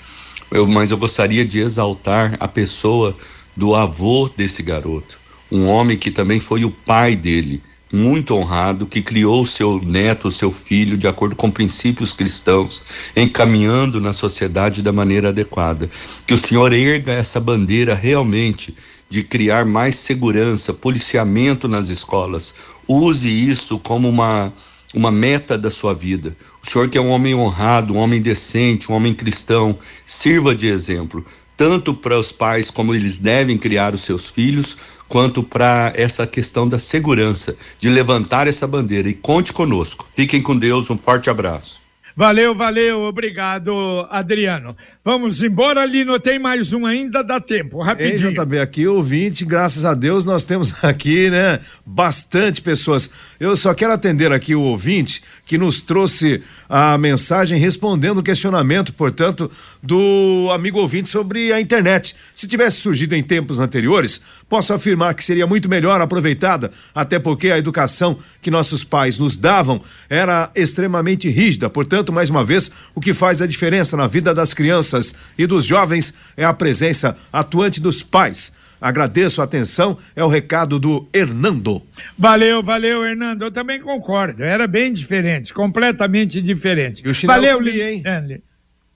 Eu, 0.51 0.67
mas 0.67 0.91
eu 0.91 0.97
gostaria 0.97 1.45
de 1.45 1.59
exaltar 1.59 2.35
a 2.39 2.47
pessoa 2.47 3.15
do 3.55 3.73
avô 3.75 4.29
desse 4.35 4.61
garoto, 4.61 5.19
um 5.51 5.65
homem 5.67 5.97
que 5.97 6.11
também 6.11 6.39
foi 6.39 6.63
o 6.65 6.71
pai 6.71 7.15
dele 7.15 7.61
muito 7.93 8.33
honrado, 8.35 8.85
que 8.85 9.01
criou 9.01 9.45
seu 9.45 9.81
neto, 9.83 10.31
seu 10.31 10.51
filho, 10.51 10.97
de 10.97 11.07
acordo 11.07 11.35
com 11.35 11.51
princípios 11.51 12.13
cristãos, 12.13 12.81
encaminhando 13.15 13.99
na 13.99 14.13
sociedade 14.13 14.81
da 14.81 14.93
maneira 14.93 15.29
adequada. 15.29 15.89
Que 16.25 16.33
o 16.33 16.37
Senhor 16.37 16.71
erga 16.73 17.11
essa 17.11 17.39
bandeira 17.39 17.93
realmente 17.93 18.75
de 19.09 19.23
criar 19.23 19.65
mais 19.65 19.95
segurança, 19.95 20.73
policiamento 20.73 21.67
nas 21.67 21.89
escolas. 21.89 22.55
Use 22.87 23.29
isso 23.29 23.77
como 23.79 24.07
uma, 24.07 24.53
uma 24.93 25.11
meta 25.11 25.57
da 25.57 25.69
sua 25.69 25.93
vida. 25.93 26.35
O 26.61 26.69
senhor 26.69 26.89
que 26.89 26.97
é 26.97 27.01
um 27.01 27.09
homem 27.09 27.33
honrado, 27.33 27.93
um 27.93 27.97
homem 27.97 28.21
decente, 28.21 28.91
um 28.91 28.95
homem 28.95 29.13
cristão, 29.13 29.77
sirva 30.05 30.53
de 30.53 30.67
exemplo, 30.67 31.25
tanto 31.55 31.93
para 31.93 32.17
os 32.17 32.31
pais 32.31 32.69
como 32.69 32.93
eles 32.93 33.19
devem 33.19 33.57
criar 33.57 33.93
os 33.93 34.01
seus 34.01 34.29
filhos, 34.29 34.77
quanto 35.07 35.43
para 35.43 35.91
essa 35.95 36.25
questão 36.25 36.67
da 36.67 36.79
segurança, 36.79 37.57
de 37.79 37.89
levantar 37.89 38.47
essa 38.47 38.65
bandeira. 38.65 39.09
E 39.09 39.13
conte 39.13 39.51
conosco. 39.51 40.07
Fiquem 40.13 40.41
com 40.41 40.57
Deus, 40.57 40.89
um 40.89 40.97
forte 40.97 41.29
abraço. 41.29 41.81
Valeu, 42.15 42.53
valeu, 42.53 43.01
obrigado, 43.03 44.07
Adriano. 44.09 44.75
Vamos 45.03 45.41
embora, 45.41 45.83
Lino. 45.83 46.19
Tem 46.19 46.37
mais 46.37 46.73
um 46.73 46.85
ainda, 46.85 47.23
dá 47.23 47.41
tempo, 47.41 47.81
rapidinho. 47.81 48.29
Ei, 48.29 48.33
JB, 48.35 48.59
aqui 48.59 48.87
ouvinte, 48.87 49.43
graças 49.43 49.83
a 49.83 49.95
Deus 49.95 50.25
nós 50.25 50.45
temos 50.45 50.75
aqui, 50.85 51.27
né, 51.31 51.59
bastante 51.83 52.61
pessoas. 52.61 53.09
Eu 53.39 53.55
só 53.55 53.73
quero 53.73 53.93
atender 53.93 54.31
aqui 54.31 54.53
o 54.53 54.61
ouvinte 54.61 55.23
que 55.43 55.57
nos 55.57 55.81
trouxe 55.81 56.43
a 56.69 56.99
mensagem 56.99 57.57
respondendo 57.57 58.19
o 58.19 58.23
questionamento, 58.23 58.93
portanto, 58.93 59.49
do 59.81 60.49
amigo 60.53 60.79
ouvinte 60.79 61.09
sobre 61.09 61.51
a 61.51 61.59
internet. 61.59 62.15
Se 62.35 62.47
tivesse 62.47 62.77
surgido 62.77 63.15
em 63.15 63.23
tempos 63.23 63.59
anteriores, 63.59 64.21
posso 64.47 64.71
afirmar 64.71 65.15
que 65.15 65.23
seria 65.23 65.47
muito 65.47 65.67
melhor 65.67 65.99
aproveitada, 65.99 66.71
até 66.93 67.17
porque 67.17 67.49
a 67.49 67.57
educação 67.57 68.19
que 68.39 68.51
nossos 68.51 68.83
pais 68.83 69.17
nos 69.17 69.35
davam 69.35 69.81
era 70.07 70.51
extremamente 70.53 71.27
rígida. 71.27 71.71
Portanto, 71.71 72.13
mais 72.13 72.29
uma 72.29 72.43
vez, 72.43 72.69
o 72.93 73.01
que 73.01 73.13
faz 73.13 73.41
a 73.41 73.47
diferença 73.47 73.97
na 73.97 74.05
vida 74.05 74.31
das 74.31 74.53
crianças 74.53 74.90
crianças 74.91 75.15
e 75.37 75.47
dos 75.47 75.65
jovens 75.65 76.13
é 76.35 76.43
a 76.43 76.53
presença 76.53 77.17
atuante 77.31 77.79
dos 77.79 78.03
pais. 78.03 78.59
Agradeço 78.79 79.41
a 79.41 79.43
atenção, 79.43 79.97
é 80.15 80.23
o 80.23 80.27
recado 80.27 80.79
do 80.79 81.07
Hernando. 81.13 81.83
Valeu, 82.17 82.63
valeu, 82.63 83.05
Hernando. 83.05 83.43
Eu 83.43 83.51
também 83.51 83.79
concordo. 83.79 84.43
Era 84.43 84.67
bem 84.67 84.91
diferente, 84.91 85.53
completamente 85.53 86.41
diferente. 86.41 87.03
E 87.05 87.09
o 87.09 87.27
valeu, 87.27 87.57
comia, 87.59 87.91
hein? 87.91 88.03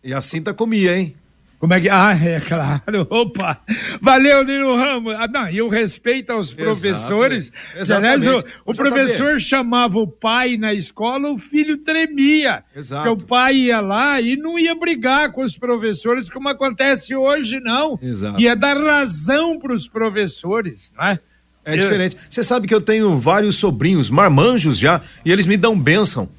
E 0.04 0.12
a 0.12 0.22
cinta 0.22 0.54
comia, 0.56 0.98
hein? 0.98 1.16
Como 1.60 1.74
é 1.74 1.82
que. 1.82 1.90
Ah, 1.90 2.18
é 2.22 2.40
claro. 2.40 3.08
Opa! 3.10 3.60
Valeu, 4.02 4.44
Nino 4.44 4.76
Ramos. 4.76 5.16
Ah, 5.16 5.28
não, 5.28 5.50
e 5.50 5.62
o 5.62 5.70
respeito 5.70 6.32
aos 6.32 6.48
Exato. 6.52 6.64
professores. 6.64 7.52
Exatamente. 7.76 8.28
Aliás, 8.28 8.44
o, 8.44 8.72
o 8.72 8.76
professor 8.76 9.40
chamava 9.40 10.00
o 10.00 10.08
pai 10.08 10.58
na 10.58 10.74
escola, 10.74 11.32
o 11.32 11.38
filho 11.38 11.78
tremia. 11.78 12.64
Exato. 12.76 13.10
Porque 13.10 13.24
o 13.24 13.28
pai 13.28 13.56
ia 13.56 13.80
lá 13.80 14.20
e 14.20 14.36
não 14.36 14.60
ia 14.60 14.76
brigar 14.76 15.32
com 15.32 15.42
os 15.42 15.58
professores, 15.58 16.30
como 16.30 16.50
acontece 16.50 17.16
hoje, 17.16 17.60
não. 17.60 17.98
Exato. 18.02 18.40
Ia 18.40 18.56
dar 18.56 18.78
razão 18.78 19.58
para 19.60 19.74
os 19.74 19.88
professores, 19.88 20.92
não 20.96 21.06
é? 21.06 21.20
É 21.66 21.76
diferente. 21.76 22.16
Você 22.30 22.44
sabe 22.44 22.68
que 22.68 22.76
eu 22.76 22.82
tenho 22.82 23.18
vários 23.18 23.56
sobrinhos, 23.56 24.10
marmanjos 24.12 24.78
já, 24.78 25.02
e 25.26 25.32
eles 25.32 25.48
me 25.48 25.58
dão 25.58 25.78
bênção. 25.78 26.30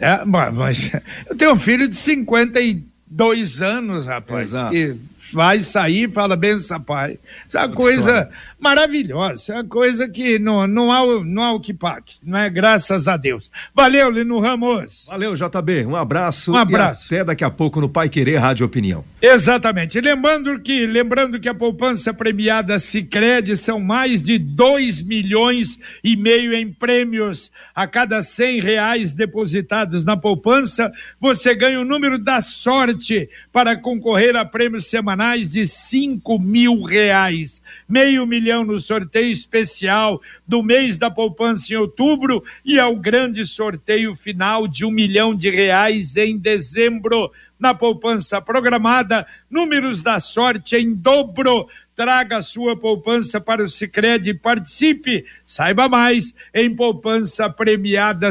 É, 0.00 0.24
mas 0.24 0.92
eu 1.28 1.36
tenho 1.36 1.52
um 1.52 1.58
filho 1.58 1.88
de 1.88 1.96
50 1.96 2.60
e 2.60 2.84
dois 3.10 3.62
anos, 3.62 4.06
rapaz, 4.06 4.48
Exato. 4.48 4.70
que 4.72 4.96
vai 5.32 5.62
sair 5.62 6.08
e 6.08 6.12
fala, 6.12 6.36
benção, 6.36 6.80
pai. 6.80 7.18
Isso 7.46 7.58
é 7.58 7.66
uma 7.66 7.74
coisa 7.74 7.98
história. 7.98 8.30
maravilhosa, 8.58 9.52
é 9.52 9.56
uma 9.56 9.64
coisa 9.64 10.08
que 10.08 10.38
não, 10.38 10.66
não, 10.66 10.90
há, 10.90 11.24
não 11.24 11.42
há 11.42 11.52
o 11.52 11.60
que 11.60 11.74
pague, 11.74 12.12
não 12.22 12.38
é? 12.38 12.48
Graças 12.50 13.08
a 13.08 13.16
Deus. 13.16 13.50
Valeu, 13.74 14.10
Lino 14.10 14.38
Ramos. 14.38 15.06
Valeu, 15.08 15.34
JB, 15.34 15.86
um 15.86 15.96
abraço. 15.96 16.52
Um 16.52 16.56
abraço. 16.56 17.06
até 17.06 17.24
daqui 17.24 17.44
a 17.44 17.50
pouco 17.50 17.80
no 17.80 17.88
Pai 17.88 18.08
Querer 18.08 18.36
Rádio 18.36 18.66
Opinião. 18.66 19.04
Exatamente. 19.20 20.00
Lembrando 20.00 20.58
que, 20.60 20.86
lembrando 20.86 21.40
que 21.40 21.48
a 21.48 21.54
poupança 21.54 22.14
premiada 22.14 22.78
Sicredi 22.78 23.56
são 23.56 23.80
mais 23.80 24.22
de 24.22 24.38
2 24.38 25.02
milhões 25.02 25.78
e 26.02 26.16
meio 26.16 26.54
em 26.54 26.72
prêmios. 26.72 27.50
A 27.74 27.86
cada 27.86 28.22
100 28.22 28.60
reais 28.60 29.12
depositados 29.12 30.04
na 30.04 30.16
poupança, 30.16 30.92
você 31.20 31.54
ganha 31.54 31.80
o 31.80 31.84
número 31.84 32.18
da 32.18 32.40
sorte 32.40 33.28
para 33.58 33.76
concorrer 33.76 34.36
a 34.36 34.44
prêmios 34.44 34.86
semanais 34.86 35.48
de 35.48 35.66
5 35.66 36.38
mil 36.38 36.80
reais. 36.84 37.60
Meio 37.88 38.24
milhão 38.24 38.64
no 38.64 38.78
sorteio 38.78 39.32
especial 39.32 40.22
do 40.46 40.62
mês 40.62 40.96
da 40.96 41.10
poupança 41.10 41.72
em 41.72 41.76
outubro 41.76 42.44
e 42.64 42.78
ao 42.78 42.94
grande 42.94 43.44
sorteio 43.44 44.14
final 44.14 44.68
de 44.68 44.84
um 44.84 44.92
milhão 44.92 45.34
de 45.34 45.50
reais 45.50 46.16
em 46.16 46.38
dezembro 46.38 47.32
na 47.58 47.74
poupança 47.74 48.40
programada, 48.40 49.26
números 49.50 50.04
da 50.04 50.20
sorte 50.20 50.76
em 50.76 50.94
dobro. 50.94 51.68
Traga 51.96 52.40
sua 52.42 52.76
poupança 52.76 53.40
para 53.40 53.64
o 53.64 53.68
Sicredi 53.68 54.30
e 54.30 54.34
participe. 54.34 55.24
Saiba 55.44 55.88
mais 55.88 56.32
em 56.54 56.72
poupança 56.72 57.50
premiada. 57.50 58.30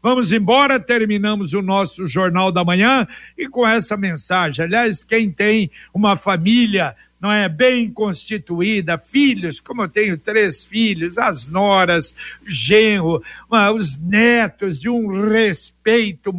Vamos 0.00 0.30
embora, 0.30 0.78
terminamos 0.78 1.52
o 1.54 1.60
nosso 1.60 2.06
Jornal 2.06 2.52
da 2.52 2.64
Manhã 2.64 3.08
e 3.36 3.48
com 3.48 3.66
essa 3.66 3.96
mensagem. 3.96 4.64
Aliás, 4.64 5.02
quem 5.02 5.28
tem 5.30 5.70
uma 5.92 6.16
família 6.16 6.94
não 7.26 7.32
é 7.32 7.48
bem 7.48 7.90
constituída, 7.90 8.96
filhos, 8.96 9.58
como 9.58 9.82
eu 9.82 9.88
tenho 9.88 10.16
três 10.16 10.64
filhos, 10.64 11.18
as 11.18 11.48
noras, 11.48 12.14
genro, 12.46 13.20
os 13.74 13.98
netos, 13.98 14.78
de 14.78 14.88
um 14.88 15.28
respeito, 15.28 16.32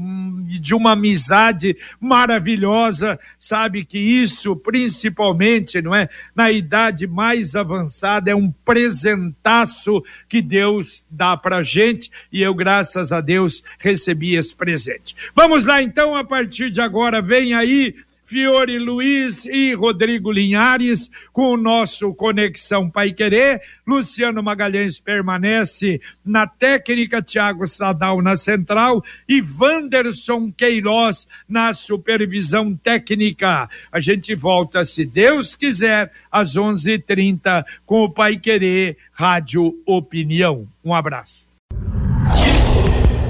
de 0.46 0.74
uma 0.74 0.94
amizade 0.94 1.76
maravilhosa, 2.00 3.20
sabe 3.38 3.84
que 3.84 3.98
isso, 3.98 4.56
principalmente, 4.56 5.82
não 5.82 5.94
é, 5.94 6.08
na 6.34 6.54
idade 6.54 7.06
mais 7.06 7.54
avançada, 7.54 8.32
é 8.32 8.36
um 8.36 8.50
presentaço 8.50 10.02
que 10.30 10.42
Deus 10.42 11.04
dá 11.12 11.36
pra 11.36 11.64
gente 11.64 12.10
e 12.32 12.42
eu, 12.42 12.56
graças 12.56 13.12
a 13.12 13.20
Deus, 13.20 13.62
recebi 13.78 14.38
esse 14.38 14.56
presente. 14.56 15.18
Vamos 15.36 15.66
lá 15.66 15.84
então, 15.84 16.16
a 16.16 16.24
partir 16.24 16.72
de 16.72 16.80
agora, 16.80 17.22
vem 17.22 17.54
aí 17.54 17.94
Fiore 18.28 18.78
Luiz 18.78 19.46
e 19.46 19.74
Rodrigo 19.74 20.30
Linhares 20.30 21.10
com 21.32 21.54
o 21.54 21.58
nosso 21.58 22.14
Conexão 22.14 22.90
Pai 22.90 23.14
Querer. 23.14 23.62
Luciano 23.88 24.44
Magalhães 24.44 25.00
permanece 25.00 26.02
na 26.26 26.46
técnica, 26.46 27.22
Tiago 27.22 27.66
Sadal 27.66 28.22
na 28.22 28.36
central 28.36 29.02
e 29.30 29.42
Wanderson 29.42 30.52
Queiroz 30.52 31.26
na 31.48 31.72
supervisão 31.72 32.76
técnica. 32.76 33.70
A 33.90 34.02
gente 34.02 34.36
volta, 34.36 34.84
se 34.84 35.06
Deus 35.06 35.56
quiser, 35.56 36.12
às 36.30 36.58
11:30 36.58 37.66
com 37.86 38.04
o 38.04 38.12
Pai 38.12 38.38
Querer 38.38 38.98
Rádio 39.14 39.74
Opinião. 39.86 40.68
Um 40.84 40.94
abraço. 40.94 41.48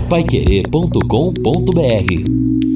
Paiquerê.com.br 0.09 2.66